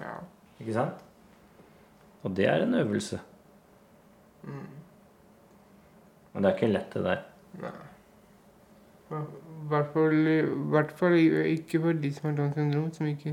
Ja. 0.00 0.14
Ikke 0.60 0.76
sant? 0.76 1.02
Og 2.24 2.32
det 2.36 2.48
er 2.50 2.64
en 2.64 2.76
øvelse. 2.80 3.20
Mm. 4.44 4.70
Men 6.32 6.42
det 6.42 6.50
er 6.50 6.56
ikke 6.56 6.72
lett, 6.72 6.96
det 6.96 7.04
der. 7.06 7.26
Nei. 7.62 7.74
I 9.14 9.68
hvert 9.70 10.92
fall, 10.98 11.16
ikke 11.48 11.80
for 11.80 11.92
de 12.02 12.10
som 12.14 12.28
har 12.28 12.36
Downs 12.36 12.56
syndrom, 12.58 12.88
som 12.92 13.06
ikke 13.08 13.32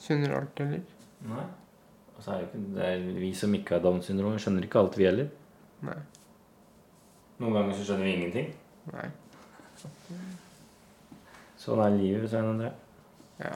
skjønner 0.00 0.36
alt 0.40 0.58
heller. 0.58 0.82
Nei. 1.30 1.46
Og 2.16 2.24
så 2.24 2.32
er 2.34 2.36
det 2.40 2.48
ikke 2.48 2.62
det 2.74 2.84
er 2.88 3.04
vi 3.20 3.30
som 3.36 3.54
ikke 3.54 3.76
har 3.76 3.84
Downs 3.84 4.10
syndrom, 4.10 4.38
skjønner 4.38 4.66
ikke 4.66 4.82
alt, 4.82 4.98
vi 4.98 5.08
heller. 5.08 5.28
Nei. 5.86 6.00
Noen 7.40 7.56
ganger 7.56 7.72
så 7.78 7.86
skjønner 7.88 8.04
vi 8.08 8.14
ingenting. 8.18 8.48
Nei. 8.92 9.08
Sånn 11.60 11.84
er 11.84 11.96
livet, 11.96 12.28
Svein 12.32 12.50
André. 12.54 12.70
Ja. 13.40 13.54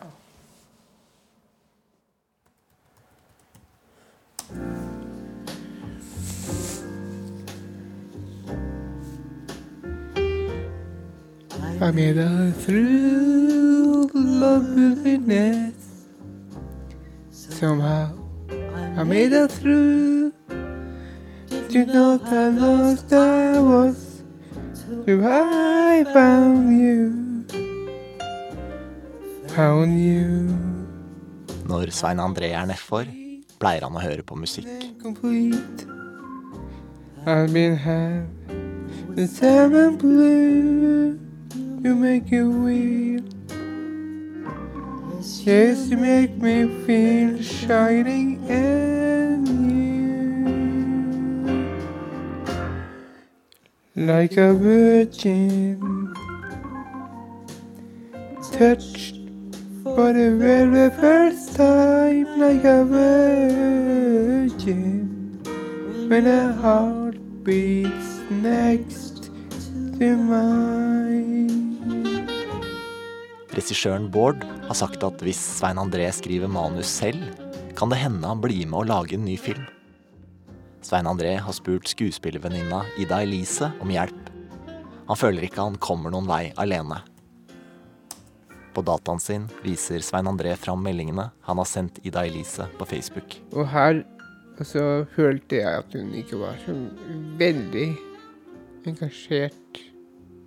I 11.80 11.90
made 11.90 12.16
it 12.16 12.52
through 12.64 14.08
loveliness. 14.14 15.74
Somehow 17.30 18.12
I 18.96 19.02
made 19.02 19.32
it 19.32 19.50
through. 19.50 20.32
You 21.70 21.86
know 21.86 22.18
how 22.18 22.50
lost 22.50 23.12
I 23.12 23.58
was. 23.58 24.22
Till 25.06 25.26
I 25.26 26.04
found 26.12 26.78
you. 26.78 27.44
Found 29.48 29.98
you. 29.98 30.54
Når 31.66 31.90
Svein 31.90 32.20
André 32.20 32.52
er 32.52 32.66
nedfor, 32.68 33.08
pleier 33.58 33.82
han 33.86 33.96
å 33.96 34.02
høre 34.02 34.22
på 34.22 34.36
musikk. 34.36 34.68
I've 37.26 37.52
been 37.52 37.76
had 37.76 38.26
the 39.16 39.26
seven 39.26 39.96
blue. 39.96 41.23
You 41.84 41.94
make 41.94 42.32
it 42.32 42.44
weird. 42.44 43.24
Yes, 45.44 45.88
you 45.90 45.98
make 45.98 46.34
me 46.38 46.66
feel 46.86 47.42
shining 47.42 48.42
and 48.48 49.44
new. 49.68 50.46
Like 53.94 54.38
a 54.38 54.54
virgin. 54.54 56.14
Touched 58.52 59.16
for 59.82 60.14
the 60.14 60.36
very 60.40 60.88
first 60.88 61.54
time, 61.54 62.40
like 62.40 62.64
a 62.64 62.82
virgin. 62.86 64.70
When 66.08 66.26
a 66.26 66.54
heart 66.54 67.18
beats 67.44 68.20
next 68.30 69.30
to 69.98 70.16
mine. 70.16 71.03
Regissøren 73.54 74.08
Bård 74.10 74.42
har 74.66 74.74
sagt 74.74 75.04
at 75.06 75.20
hvis 75.22 75.38
Svein 75.60 75.78
André 75.78 76.08
skriver 76.14 76.50
manus 76.50 76.90
selv, 76.90 77.22
kan 77.78 77.90
det 77.92 78.00
hende 78.00 78.26
han 78.26 78.40
blir 78.42 78.66
med 78.66 78.80
å 78.80 78.88
lage 78.88 79.14
en 79.14 79.26
ny 79.26 79.36
film. 79.38 79.62
Svein 80.84 81.06
André 81.06 81.36
har 81.38 81.54
spurt 81.54 81.86
skuespillervenninna 81.88 82.82
Ida 83.00 83.22
Elise 83.22 83.70
om 83.80 83.92
hjelp. 83.94 84.30
Han 85.06 85.20
føler 85.20 85.46
ikke 85.46 85.62
han 85.68 85.78
kommer 85.78 86.10
noen 86.10 86.26
vei 86.28 86.48
alene. 86.60 86.98
På 88.74 88.82
dataen 88.82 89.22
sin 89.22 89.46
viser 89.62 90.02
Svein 90.02 90.26
André 90.26 90.56
fram 90.58 90.82
meldingene 90.82 91.30
han 91.46 91.62
har 91.62 91.70
sendt 91.70 92.02
Ida 92.02 92.26
Elise 92.26 92.66
på 92.78 92.88
Facebook. 92.90 93.38
Og 93.54 93.70
her 93.70 94.02
så 94.66 95.04
følte 95.14 95.62
jeg 95.62 95.82
at 95.84 95.94
hun 95.94 96.10
ikke 96.18 96.42
var 96.42 96.58
så 96.66 96.74
veldig 97.38 97.88
engasjert 98.90 99.84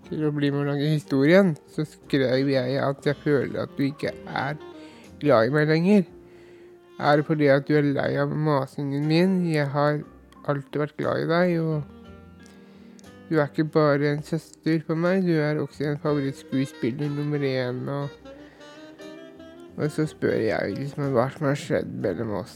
til 0.08 0.26
å 0.28 0.34
bli 0.36 0.50
med 0.54 0.64
å 0.64 0.70
lage 0.72 0.90
historien. 0.92 1.54
Så 1.74 1.86
skrev 1.88 2.50
jeg 2.52 2.78
at 2.84 3.08
jeg 3.08 3.20
føler 3.24 3.64
at 3.64 3.74
du 3.78 3.84
ikke 3.88 4.14
er 4.28 4.60
glad 5.22 5.48
i 5.48 5.54
meg 5.54 5.68
lenger. 5.72 6.08
Er 6.98 7.20
det 7.20 7.28
fordi 7.28 7.50
at 7.54 7.68
du 7.68 7.76
er 7.78 7.92
lei 7.94 8.12
av 8.18 8.32
masingen 8.34 9.06
min? 9.06 9.40
Jeg 9.52 9.70
har 9.74 10.02
alltid 10.48 10.82
vært 10.82 10.98
glad 10.98 11.22
i 11.22 11.30
deg, 11.30 11.54
og 11.62 11.98
du 13.28 13.36
er 13.38 13.50
ikke 13.50 13.68
bare 13.70 14.14
en 14.14 14.24
søster 14.24 14.80
for 14.88 14.96
meg, 14.96 15.26
du 15.28 15.36
er 15.36 15.60
også 15.60 15.90
en 15.90 16.00
favorittskuespiller 16.02 17.12
nummer 17.12 17.44
én. 17.44 17.84
Og, 17.92 18.08
og 19.78 19.92
så 19.94 20.08
spør 20.10 20.40
jeg 20.48 20.78
liksom 20.78 21.12
hva 21.14 21.28
som 21.36 21.50
har 21.50 21.60
skjedd 21.60 21.92
mellom 22.06 22.38
oss. 22.40 22.56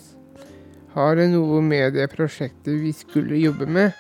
Har 0.96 1.16
det 1.20 1.30
noe 1.32 1.62
med 1.64 1.94
det 1.96 2.10
prosjektet 2.12 2.82
vi 2.82 2.96
skulle 2.96 3.40
jobbe 3.40 3.68
med, 3.68 3.94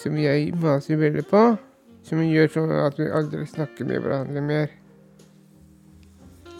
som 0.00 0.16
jeg 0.18 0.54
maser 0.58 0.98
veldig 0.98 1.26
på, 1.30 1.42
som 2.06 2.22
gjør 2.22 2.50
sånn 2.52 2.72
at 2.76 2.98
vi 3.00 3.10
aldri 3.10 3.44
snakker 3.48 3.88
med 3.88 4.02
hverandre 4.04 4.42
mer? 4.44 4.72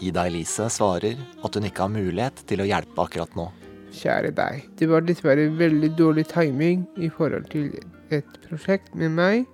Ida 0.03 0.25
Elise 0.27 0.67
svarer 0.73 1.19
at 1.45 1.55
hun 1.55 1.67
ikke 1.67 1.85
har 1.85 1.93
mulighet 1.93 2.43
til 2.49 2.63
å 2.63 2.67
hjelpe 2.67 3.05
akkurat 3.05 3.35
nå. 3.39 3.47
Kjære 3.93 4.31
deg. 4.35 4.63
Det 4.79 4.89
var 4.89 5.05
dessverre 5.05 5.51
veldig 5.59 5.91
dårlig 5.99 6.25
timing 6.31 6.87
i 6.97 7.11
forhold 7.13 7.45
til 7.53 7.69
et 8.13 8.39
prosjekt 8.47 8.95
med 8.97 9.13
meg. 9.15 9.45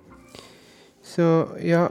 Så 1.04 1.26
ja, 1.62 1.88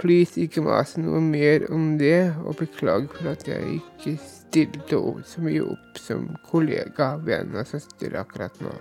please 0.00 0.40
ikke 0.42 0.64
mas 0.66 0.96
noe 1.00 1.22
mer 1.22 1.68
om 1.72 1.94
det, 2.00 2.34
og 2.44 2.58
beklag 2.60 3.08
for 3.14 3.30
at 3.32 3.46
jeg 3.48 3.78
ikke 3.78 4.16
stilte 4.22 4.98
opp 4.98 5.22
så 5.28 5.44
mye 5.44 5.62
opp 5.64 6.00
som 6.00 6.28
kollega, 6.50 7.14
venn 7.24 7.54
og 7.56 7.68
søster 7.70 8.18
akkurat 8.18 8.60
nå. 8.64 8.74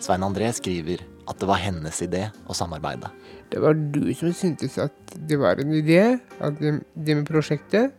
Svein 0.00 0.24
André 0.26 0.52
skriver 0.54 1.02
at 1.26 1.40
det 1.40 1.48
var 1.48 1.60
hennes 1.62 1.98
idé 2.04 2.26
å 2.46 2.54
samarbeide. 2.56 3.10
Det 3.50 3.60
var 3.62 3.74
du 3.74 4.12
som 4.14 4.32
syntes 4.34 4.78
at 4.82 5.16
det 5.28 5.38
var 5.40 5.60
en 5.62 5.74
idé, 5.74 6.18
at 6.38 6.58
det, 6.60 6.78
det 6.94 7.18
med 7.18 7.26
prosjektet. 7.28 7.94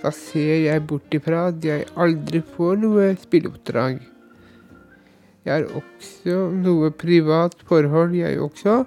Da 0.00 0.12
ser 0.12 0.64
jeg 0.66 0.84
bort 0.88 1.14
ifra 1.16 1.46
at 1.50 1.64
jeg 1.64 1.86
aldri 1.96 2.42
får 2.56 2.80
noe 2.82 3.12
spilleoppdrag. 3.20 4.02
Jeg 5.44 5.52
har 5.52 5.64
også 5.76 6.36
noe 6.56 6.90
privat 6.96 7.56
forhold, 7.68 8.16
jeg 8.16 8.40
også. 8.40 8.82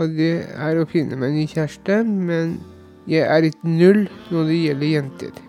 Og 0.00 0.16
det 0.16 0.32
er 0.56 0.80
å 0.80 0.88
finne 0.88 1.16
meg 1.20 1.32
en 1.32 1.40
ny 1.42 1.46
kjæreste, 1.48 2.00
men 2.08 2.56
jeg 3.08 3.24
er 3.28 3.48
et 3.48 3.64
null 3.68 4.06
når 4.30 4.48
det 4.48 4.60
gjelder 4.64 4.92
jenter. 4.94 5.40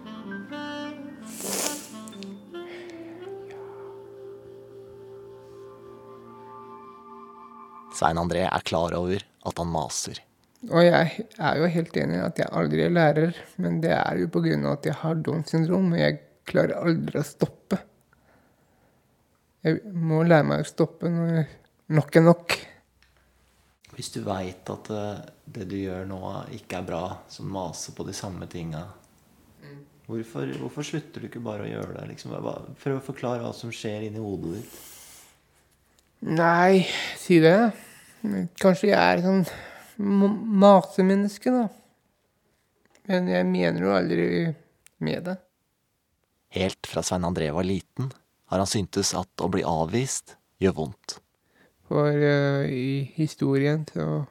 Svein 8.01 8.17
André 8.17 8.47
er 8.47 8.63
klar 8.65 8.95
over 8.97 9.21
at 9.21 9.59
han 9.61 9.69
maser. 9.69 10.17
Og 10.69 10.81
jeg 10.81 11.25
er 11.37 11.57
jo 11.57 11.67
helt 11.73 11.97
enig 12.01 12.17
i 12.17 12.23
at 12.25 12.39
jeg 12.41 12.49
aldri 12.57 12.81
er 12.85 12.93
lærer, 12.93 13.37
men 13.61 13.77
det 13.83 13.91
er 13.93 14.23
jo 14.23 14.29
pga. 14.33 14.55
at 14.71 14.87
jeg 14.89 14.97
har 15.03 15.19
Downs 15.21 15.53
syndrom, 15.53 15.91
og 15.93 15.99
jeg 16.01 16.17
klarer 16.49 16.81
aldri 16.81 17.19
å 17.21 17.25
stoppe. 17.25 17.77
Jeg 19.61 19.83
må 19.93 20.23
lære 20.25 20.47
meg 20.49 20.63
å 20.63 20.69
stoppe 20.69 21.11
når 21.13 21.43
nok 21.93 22.17
er 22.17 22.25
nok. 22.25 22.57
Hvis 23.93 24.09
du 24.15 24.23
veit 24.25 24.69
at 24.73 24.89
eh, 24.89 25.21
det 25.45 25.67
du 25.69 25.77
gjør 25.77 26.09
nå, 26.09 26.21
ikke 26.57 26.79
er 26.79 26.87
bra, 26.87 27.03
som 27.29 27.53
maser 27.53 27.93
på 27.93 28.07
de 28.07 28.17
samme 28.17 28.49
tinga, 28.49 28.81
hvorfor, 30.07 30.49
hvorfor 30.57 30.89
slutter 30.89 31.21
du 31.21 31.29
ikke 31.29 31.43
bare 31.45 31.67
å 31.67 31.69
gjøre 31.69 31.99
det? 31.99 32.07
Liksom? 32.15 32.33
Prøv 32.81 32.97
å 32.97 33.05
forklare 33.11 33.45
hva 33.45 33.53
som 33.53 33.69
skjer 33.69 34.09
inni 34.09 34.23
hodet 34.23 34.57
ditt. 34.57 34.81
Nei, 36.21 36.85
si 37.17 37.37
det. 37.41 37.90
Kanskje 38.61 38.91
jeg 38.91 38.97
er 38.97 39.21
sånn 39.23 39.45
masemenneske, 40.61 41.53
da. 41.53 41.67
Men 43.09 43.29
jeg 43.31 43.47
mener 43.49 43.81
jo 43.81 43.95
aldri 43.95 44.25
med 45.01 45.25
det. 45.25 45.37
Helt 46.53 46.89
fra 46.89 47.03
Svein 47.05 47.25
André 47.25 47.49
var 47.55 47.65
liten, 47.65 48.11
har 48.51 48.61
han 48.61 48.69
syntes 48.69 49.13
at 49.17 49.41
å 49.41 49.49
bli 49.51 49.63
avvist 49.65 50.35
gjør 50.61 50.77
vondt. 50.77 51.17
For 51.89 52.11
uh, 52.11 52.67
i 52.67 53.01
historien 53.17 53.83
så 53.89 54.21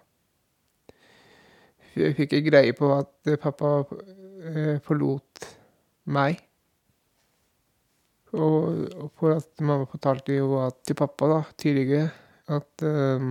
fikk 1.90 2.36
jeg 2.36 2.46
greie 2.46 2.76
på 2.76 2.92
at 2.94 3.28
eh, 3.28 3.40
pappa 3.40 3.80
uh, 3.82 4.76
forlot 4.86 5.48
meg. 6.14 6.38
Og, 8.30 8.86
og 8.94 9.08
for 9.18 9.34
at 9.34 9.50
mamma 9.58 9.88
fortalte 9.90 10.36
jo 10.36 10.60
at, 10.62 10.78
til 10.86 10.96
pappa 10.96 11.28
da, 11.32 11.40
tidligere 11.58 12.06
at 12.54 12.84
eh, 12.86 13.24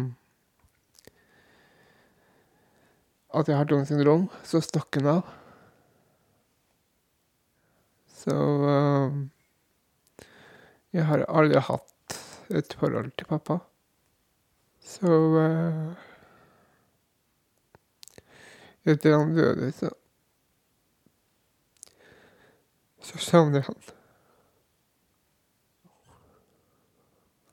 At 3.30 3.50
jeg 3.50 3.60
har 3.60 3.68
Downs 3.70 3.92
syndrom, 3.92 4.26
så 4.44 4.62
stakk 4.64 4.98
hun 4.98 5.10
av. 5.12 5.34
Så 8.20 8.36
eh, 8.74 9.20
jeg 10.98 11.06
har 11.06 11.26
aldri 11.30 11.62
hatt 11.62 12.18
et 12.50 12.74
forhold 12.82 13.14
til 13.14 13.30
pappa. 13.30 13.60
Så 14.82 15.14
eh, 15.44 16.06
Etter 18.90 19.14
han 19.14 19.36
døde, 19.36 19.72
så 19.76 19.94
Så 23.10 23.18
savner 23.18 23.64
han. 23.66 23.78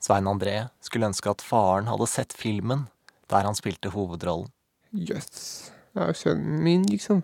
Svein 0.01 0.27
André 0.29 0.69
skulle 0.85 1.09
ønske 1.09 1.31
at 1.33 1.43
faren 1.43 1.89
hadde 1.91 2.09
sett 2.11 2.35
filmen 2.37 2.85
der 3.33 3.47
han 3.49 3.57
spilte 3.59 3.91
hovedrollen. 3.95 4.51
Jøss. 4.93 5.73
Det 5.95 6.03
er 6.03 6.13
jo 6.13 6.19
sønnen 6.21 6.63
min, 6.63 6.85
liksom. 6.91 7.23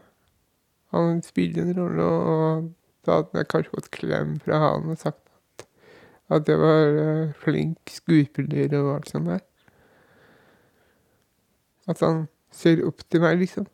Han 0.92 1.22
spiller 1.22 1.62
en 1.62 1.76
rolle, 1.78 2.04
og 2.04 2.72
da 3.06 3.18
hadde 3.18 3.40
jeg 3.40 3.48
kanskje 3.52 3.74
fått 3.74 3.90
klem 3.94 4.34
fra 4.44 4.58
han 4.60 4.90
og 4.92 4.98
sagt 5.00 5.20
at, 5.28 5.66
at 6.36 6.48
jeg 6.48 6.60
var 6.60 6.98
eh, 7.02 7.32
flink 7.42 7.92
skuespiller 7.92 8.76
og 8.80 8.94
alt 8.96 9.12
sånt 9.12 9.30
der. 9.30 9.44
At 11.88 12.02
han 12.04 12.26
ser 12.52 12.84
opp 12.86 13.02
til 13.10 13.24
meg, 13.24 13.40
liksom. 13.40 13.66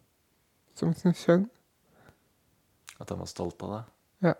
Som 0.78 0.94
sin 0.94 1.16
sønn. 1.18 1.48
At 2.98 3.10
han 3.10 3.20
var 3.20 3.30
stolt 3.30 3.62
av 3.66 3.74
deg. 3.74 3.90
Ja. 4.30 4.36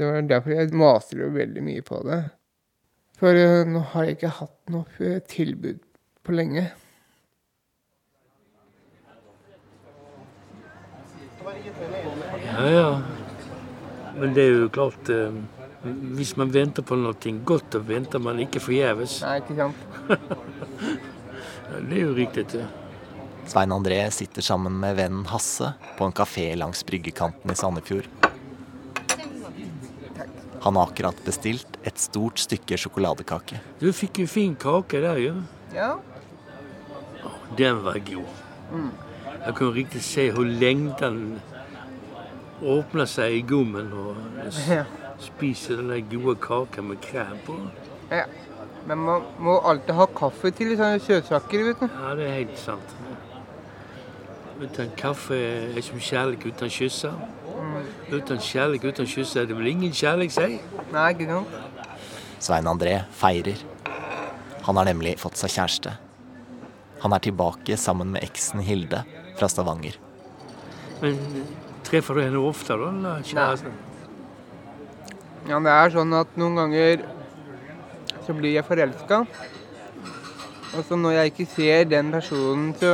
Det 0.00 0.06
var 0.08 0.22
derfor 0.24 0.54
jeg 0.54 0.76
maser 0.80 1.24
jo 1.24 1.32
veldig 1.34 1.62
mye 1.64 1.82
på 1.84 2.02
det. 2.06 2.20
For 3.20 3.36
eh, 3.36 3.66
nå 3.68 3.82
har 3.92 4.06
jeg 4.08 4.16
ikke 4.16 4.32
hatt 4.38 4.70
noe 4.72 5.04
eh, 5.04 5.18
tilbud 5.28 5.80
på 6.24 6.32
lenge. 6.32 6.70
Ja, 12.50 12.64
ja. 12.68 12.86
Men 14.16 14.32
det 14.36 14.44
er 14.44 14.54
jo 14.54 14.68
klart 14.72 15.08
eh, 15.12 15.36
Hvis 16.16 16.34
man 16.36 16.50
venter 16.52 16.84
på 16.84 16.96
noe 16.98 17.34
godt, 17.44 17.76
og 17.76 17.88
venter 17.88 18.22
man 18.24 18.40
ikke 18.40 18.62
forgjeves. 18.64 19.20
Nei, 19.24 19.36
ikke 19.40 19.58
sant? 19.60 19.84
det 21.88 22.00
er 22.00 22.02
jo 22.06 22.16
riktig. 22.16 22.46
det. 22.56 22.64
Svein 23.50 23.72
André 23.72 24.00
sitter 24.14 24.44
sammen 24.44 24.80
med 24.80 24.96
vennen 24.96 25.28
Hasse 25.28 25.74
på 25.98 26.08
en 26.08 26.16
kafé 26.16 26.52
langs 26.56 26.84
bryggekanten 26.88 27.52
i 27.52 27.58
Sandefjord. 27.58 28.19
Han 30.60 30.76
har 30.76 30.90
akkurat 30.90 31.20
bestilt 31.24 31.78
et 31.88 31.98
stort 31.98 32.40
stykke 32.42 32.76
sjokoladekake. 32.80 33.60
Du 33.80 33.88
fikk 33.96 34.20
jo 34.22 34.26
fin 34.28 34.56
kake 34.60 35.00
der, 35.00 35.20
jo. 35.22 35.34
Ja. 35.74 35.94
Den 37.56 37.80
var 37.84 37.96
god. 38.04 38.42
Mm. 38.72 38.90
Jeg 39.46 39.54
kunne 39.56 39.74
riktig 39.74 40.02
se 40.04 40.26
hvor 40.34 40.44
lengden 40.44 41.40
åpner 42.60 43.08
seg 43.08 43.38
i 43.38 43.44
gommen 43.48 43.88
og 43.96 44.18
spiser 45.24 45.80
den 45.80 46.10
gode 46.12 46.36
kaken 46.44 46.90
med 46.92 47.00
krem 47.04 47.40
på. 47.46 47.56
Ja. 48.12 48.26
Men 48.86 48.98
man 49.04 49.24
må 49.38 49.58
alltid 49.64 49.94
ha 49.96 50.06
kaffe 50.16 50.52
til 50.56 50.74
i 50.74 50.76
sånne 50.78 51.00
søtsaker, 51.04 51.64
vet 51.68 51.82
du. 51.82 51.88
Ja, 51.88 52.14
det 52.16 52.26
er 52.26 52.36
helt 52.38 52.60
sant. 52.60 52.94
Uten 54.60 54.90
kaffe 54.96 55.36
er 55.40 55.80
som 55.80 55.96
kjærlighet 55.96 56.52
uten 56.52 56.68
kysser. 56.72 57.14
Mm. 57.48 57.76
Uten 58.12 58.40
kjærlighet 58.44 58.92
uten 58.92 59.08
kysser 59.08 59.42
er 59.42 59.48
det 59.48 59.56
vel 59.56 59.70
ingen 59.70 59.92
kjærlighet, 59.92 60.34
sier 60.36 60.58
Nei, 60.92 61.06
ikke 61.14 61.28
sant? 61.30 61.54
Svein 62.40 62.68
André 62.68 62.98
feirer. 63.16 63.62
Han 64.66 64.76
har 64.76 64.88
nemlig 64.90 65.14
fått 65.20 65.40
seg 65.40 65.54
kjæreste. 65.54 65.94
Han 67.00 67.16
er 67.16 67.24
tilbake 67.24 67.76
sammen 67.80 68.12
med 68.12 68.24
eksen 68.26 68.60
Hilde 68.64 69.00
fra 69.38 69.48
Stavanger. 69.48 69.96
Men 71.00 71.16
treffer 71.86 72.18
du 72.18 72.22
henne 72.26 72.42
ofte, 72.44 72.76
da? 72.76 72.90
Eller 72.92 73.24
kjæresten? 73.24 73.78
Ja, 75.48 75.56
det 75.64 75.72
er 75.72 75.94
sånn 75.94 76.12
at 76.18 76.36
noen 76.36 76.60
ganger 76.60 77.06
så 78.26 78.36
blir 78.36 78.58
jeg 78.58 78.68
forelska. 78.68 79.22
Og 80.70 80.84
så 80.86 80.96
når 80.96 81.10
jeg 81.10 81.32
ikke 81.32 81.46
ser 81.50 81.84
den 81.90 82.12
personen 82.12 82.74
så 82.78 82.92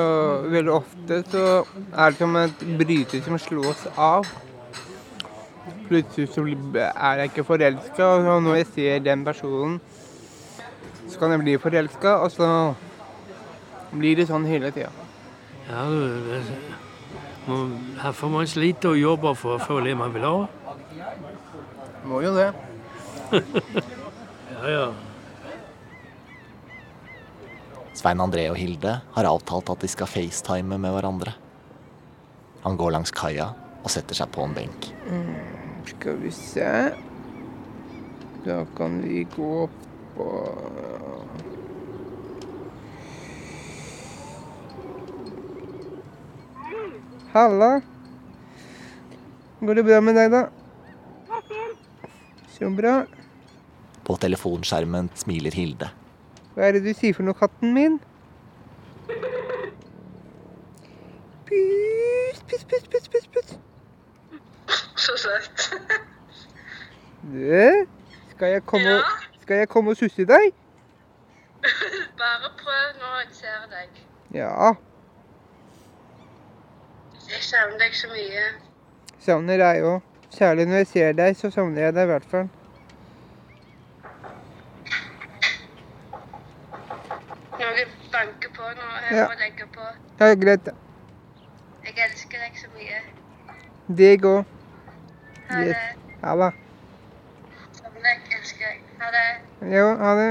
veldig 0.49 0.73
ofte, 0.73 1.23
så 1.31 1.65
er 1.93 2.11
det 2.11 2.19
som 2.19 2.37
et 2.41 2.63
bryter 2.79 3.23
som 3.25 3.39
slås 3.39 3.87
av. 3.97 4.25
Plutselig 5.89 6.29
så 6.33 6.45
er 6.47 7.21
jeg 7.21 7.31
ikke 7.31 7.45
forelska, 7.45 8.05
og 8.05 8.43
når 8.43 8.55
jeg 8.63 8.67
ser 8.75 9.05
den 9.05 9.25
personen, 9.25 9.81
så 11.09 11.19
kan 11.19 11.31
jeg 11.31 11.45
bli 11.45 11.59
forelska, 11.59 12.17
og 12.25 12.31
så 12.33 12.49
blir 13.93 14.17
det 14.17 14.29
sånn 14.31 14.49
hele 14.49 14.73
tida. 14.75 14.91
Ja, 15.69 15.85
du, 15.87 16.47
her 18.01 18.13
får 18.17 18.33
man 18.33 18.49
slite 18.51 18.91
og 18.95 18.99
jobbe 18.99 19.35
for 19.39 19.57
å 19.57 19.63
få 19.63 19.81
det 19.85 19.95
man 19.99 20.15
vil 20.17 20.25
ha. 20.27 20.37
Må 22.09 22.25
jo 22.25 22.33
det. 22.39 22.51
Ja, 24.57 24.71
ja. 24.73 24.85
Svein 27.97 28.21
André 28.21 28.45
og 28.51 28.59
Hilde 28.61 28.99
har 29.15 29.29
avtalt 29.29 29.71
at 29.73 29.81
de 29.81 29.89
skal 29.89 30.11
facetime 30.11 30.77
med 30.77 30.93
hverandre. 30.93 31.33
Han 32.67 32.77
går 32.77 32.93
langs 32.93 33.13
kaia 33.15 33.53
og 33.81 33.93
setter 33.93 34.19
seg 34.19 34.29
på 34.35 34.45
en 34.45 34.57
benk. 34.57 34.91
Mm, 35.09 35.35
skal 35.95 36.19
vi 36.21 36.33
se 36.35 36.71
Da 38.45 38.61
kan 38.77 39.01
vi 39.03 39.25
gå 39.33 39.49
opp 39.65 40.21
og 40.23 41.27
Halla. 47.33 47.81
Går 49.61 49.77
det 49.77 49.85
bra 49.85 49.99
med 50.01 50.17
deg, 50.17 50.31
da? 50.33 50.47
Så 52.55 52.71
bra. 52.73 52.95
På 54.07 54.17
telefonskjermen 54.21 55.11
smiler 55.21 55.53
Hilde. 55.53 55.91
Hva 56.57 56.65
er 56.65 56.73
det 56.73 56.87
du 56.87 56.93
sier 56.97 57.13
for 57.13 57.27
noe, 57.27 57.37
katten 57.37 57.75
min? 57.77 57.99
Pus, 61.47 62.41
pus, 62.49 62.65
pus, 62.65 62.89
pus, 62.95 63.09
pus, 63.13 63.27
pus. 63.35 63.59
Så 64.97 65.19
søtt. 65.21 65.67
Du, 67.23 67.87
skal 68.31 68.49
jeg 68.49 68.63
komme, 68.65 68.97
skal 69.43 69.57
jeg 69.57 69.69
komme 69.69 69.93
og 69.93 70.01
susse 70.01 70.25
deg? 70.25 70.53
Bare 72.19 72.51
prøv 72.65 72.99
når 73.03 73.21
jeg 73.21 73.29
ser 73.33 73.71
deg. 73.77 74.03
Ja. 74.35 74.73
Jeg 77.29 77.43
savner 77.53 77.79
deg 77.85 78.01
så 78.01 78.09
mye. 78.17 78.51
Savner 79.21 79.61
deg 79.61 79.85
òg. 79.85 80.01
Særlig 80.31 80.67
når 80.67 80.77
jeg 80.87 80.87
ser 80.87 81.13
deg, 81.13 81.37
så 81.37 81.51
savner 81.51 81.83
jeg 81.83 81.95
deg 81.95 82.09
i 82.09 82.15
hvert 82.15 82.31
fall. 82.31 82.49
Noen 87.57 87.93
banker 88.13 88.51
på 88.57 88.63
nå. 88.79 88.89
Jeg 88.93 88.96
Ja. 89.15 89.29
må 89.31 89.39
legge 89.39 89.69
på. 89.75 89.87
Ja, 90.21 90.35
greit. 90.35 90.73
Jeg 91.87 91.95
elsker 92.09 92.43
deg 92.43 92.59
så 92.59 92.73
mye. 92.75 93.01
Deg 94.01 94.27
òg. 94.27 94.57
Ha 95.51 95.63
det. 95.69 95.79
Ha 96.25 96.35
det. 96.43 96.51
Deg, 98.03 98.29
elsker 98.41 98.67
deg. 98.67 98.85
Ha 99.01 99.15
det. 99.15 99.27
Jo, 99.77 99.87
ha 100.03 100.15
det. 100.19 100.31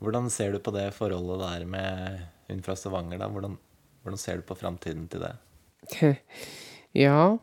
Hvordan 0.00 0.30
ser 0.32 0.54
du 0.54 0.58
på 0.64 0.72
det 0.72 0.86
forholdet 0.96 1.42
der 1.44 1.66
med 1.68 2.22
hun 2.48 2.62
fra 2.64 2.74
Stavanger? 2.74 3.20
da? 3.20 3.28
Hvordan, 3.28 3.58
Hvordan 4.02 4.18
ser 4.18 4.40
du 4.40 4.42
på 4.48 4.56
framtiden 4.56 5.08
til 5.12 5.20
det? 5.20 5.36
Ja, 6.94 7.38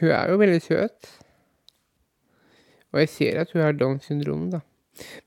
hun 0.00 0.08
er 0.08 0.30
jo 0.30 0.38
veldig 0.40 0.62
søt. 0.64 1.08
Og 2.92 3.00
jeg 3.00 3.08
ser 3.08 3.40
at 3.40 3.52
hun 3.52 3.62
har 3.64 3.72
Downs 3.72 4.04
syndrom, 4.08 4.50
da. 4.52 4.60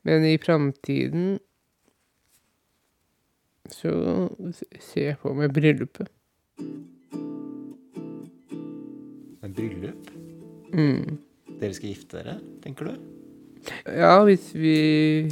Men 0.06 0.26
i 0.26 0.38
framtiden 0.38 1.40
så 3.74 3.92
ser 4.80 5.10
jeg 5.10 5.18
på 5.22 5.34
meg 5.34 5.54
bryllupet. 5.54 6.10
Men 9.42 9.54
bryllup? 9.54 10.12
Mm. 10.74 11.18
Dere 11.60 11.74
skal 11.74 11.92
gifte 11.92 12.20
dere, 12.20 12.38
tenker 12.64 12.90
du? 12.90 12.96
Ja, 13.90 14.24
hvis 14.26 14.52
vi 14.54 15.32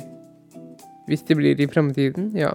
Hvis 1.07 1.21
det 1.27 1.37
blir 1.37 1.59
i 1.59 1.67
framtiden, 1.67 2.31
ja. 2.37 2.53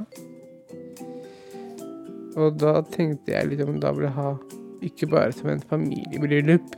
Og 2.37 2.59
da 2.61 2.81
tenkte 2.83 3.35
jeg 3.35 3.51
liksom 3.51 3.81
Da 3.81 3.93
vil 3.93 4.09
jeg 4.09 4.17
ha 4.17 4.33
ikke 4.85 5.09
bare 5.11 5.33
som 5.35 5.51
en 5.53 5.63
familiebryllup. 5.71 6.75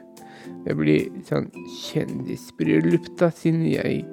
Det 0.64 0.76
blir 0.76 1.08
sånn 1.28 1.48
kjendisbryllup, 1.84 3.08
da, 3.20 3.30
siden 3.34 3.64
jeg 3.68 4.04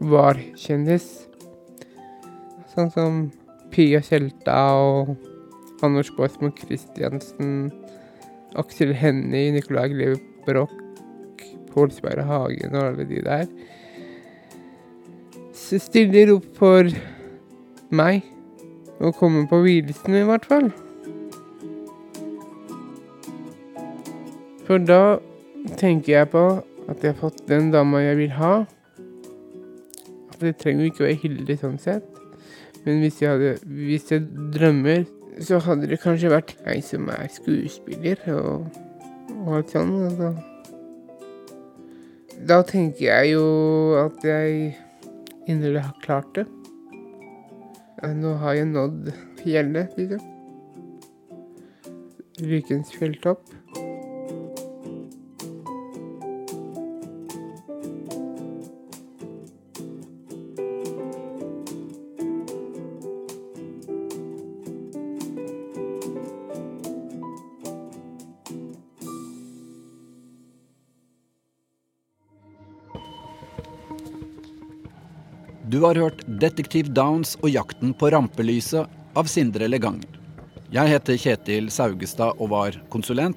var 0.00 0.40
kjendis. 0.58 1.26
Sånn 2.74 2.92
som 2.92 3.20
Pia 3.72 4.02
Tjelta 4.04 4.56
og 4.80 5.14
Anders 5.84 6.10
Baasmo 6.16 6.50
Christiansen, 6.56 7.70
Aksel 8.56 8.94
Hennie, 8.96 9.52
Nicolai 9.52 9.88
Greve 9.92 10.20
Broch, 10.46 10.72
Pål 11.72 11.92
Sverre 11.92 12.24
Hagen 12.24 12.76
og 12.76 12.90
alle 12.90 13.04
de 13.08 13.20
der. 13.24 13.44
Så 15.56 15.80
stiller 15.82 16.32
opp 16.36 16.48
for 16.56 16.88
meg. 17.90 18.24
Og 18.96 19.12
kommer 19.18 19.44
på 19.50 19.60
vielsen, 19.60 20.14
i 20.16 20.24
hvert 20.24 20.46
fall. 20.48 20.70
For 24.66 24.82
da 24.82 25.18
tenker 25.78 26.12
jeg 26.12 26.30
på 26.32 26.42
at 26.90 27.02
jeg 27.02 27.12
har 27.12 27.20
fått 27.20 27.44
den 27.50 27.70
dama 27.74 28.00
jeg 28.02 28.18
vil 28.18 28.32
ha. 28.34 28.54
Det 30.40 30.56
trenger 30.60 30.84
jo 30.84 30.90
ikke 30.90 31.04
å 31.04 31.06
være 31.06 31.20
Hilde 31.22 31.56
sånn 31.60 31.78
sett. 31.80 32.06
Men 32.86 33.00
hvis 33.02 33.20
jeg, 33.22 33.30
hadde, 33.32 33.54
hvis 33.66 34.10
jeg 34.12 34.26
drømmer, 34.54 35.06
så 35.42 35.58
hadde 35.62 35.88
det 35.90 36.00
kanskje 36.02 36.30
vært 36.32 36.54
jeg 36.58 36.82
som 36.86 37.08
er 37.14 37.26
skuespiller 37.34 38.20
og, 38.34 38.68
og 39.40 39.56
alt 39.58 39.74
sånn. 39.74 39.94
Altså. 40.06 40.30
Da 42.46 42.60
tenker 42.66 43.06
jeg 43.08 43.34
jo 43.34 43.46
at 44.02 44.22
jeg 44.26 44.76
inderlig 45.46 45.82
har 45.86 45.98
klart 46.04 46.30
det. 46.38 46.46
Nå 48.16 48.34
har 48.42 48.58
jeg 48.58 48.70
nådd 48.70 49.12
fjellet, 49.40 49.94
liksom. 49.98 50.32
Rykens 52.46 52.92
fjelltopp. 52.92 53.46
Du 75.76 75.82
har 75.82 75.94
hørt 75.94 76.22
'Detektiv 76.26 76.86
Downs 76.96 77.34
og 77.42 77.50
jakten 77.52 77.90
på 77.94 78.08
rampelyset' 78.08 78.88
av 79.12 79.28
Sindre 79.28 79.68
Leganger. 79.68 80.08
Jeg 80.72 80.88
heter 80.88 81.18
Kjetil 81.20 81.68
Saugestad 81.68 82.40
og 82.40 82.48
var 82.48 82.80
konsulent. 82.88 83.36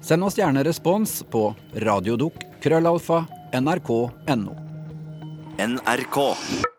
Send 0.00 0.24
oss 0.24 0.40
gjerne 0.40 0.64
respons 0.64 1.20
på 1.28 1.50
krøllalfa 2.64 3.26
nrk.no. 3.60 4.56
NRK. 5.60 6.73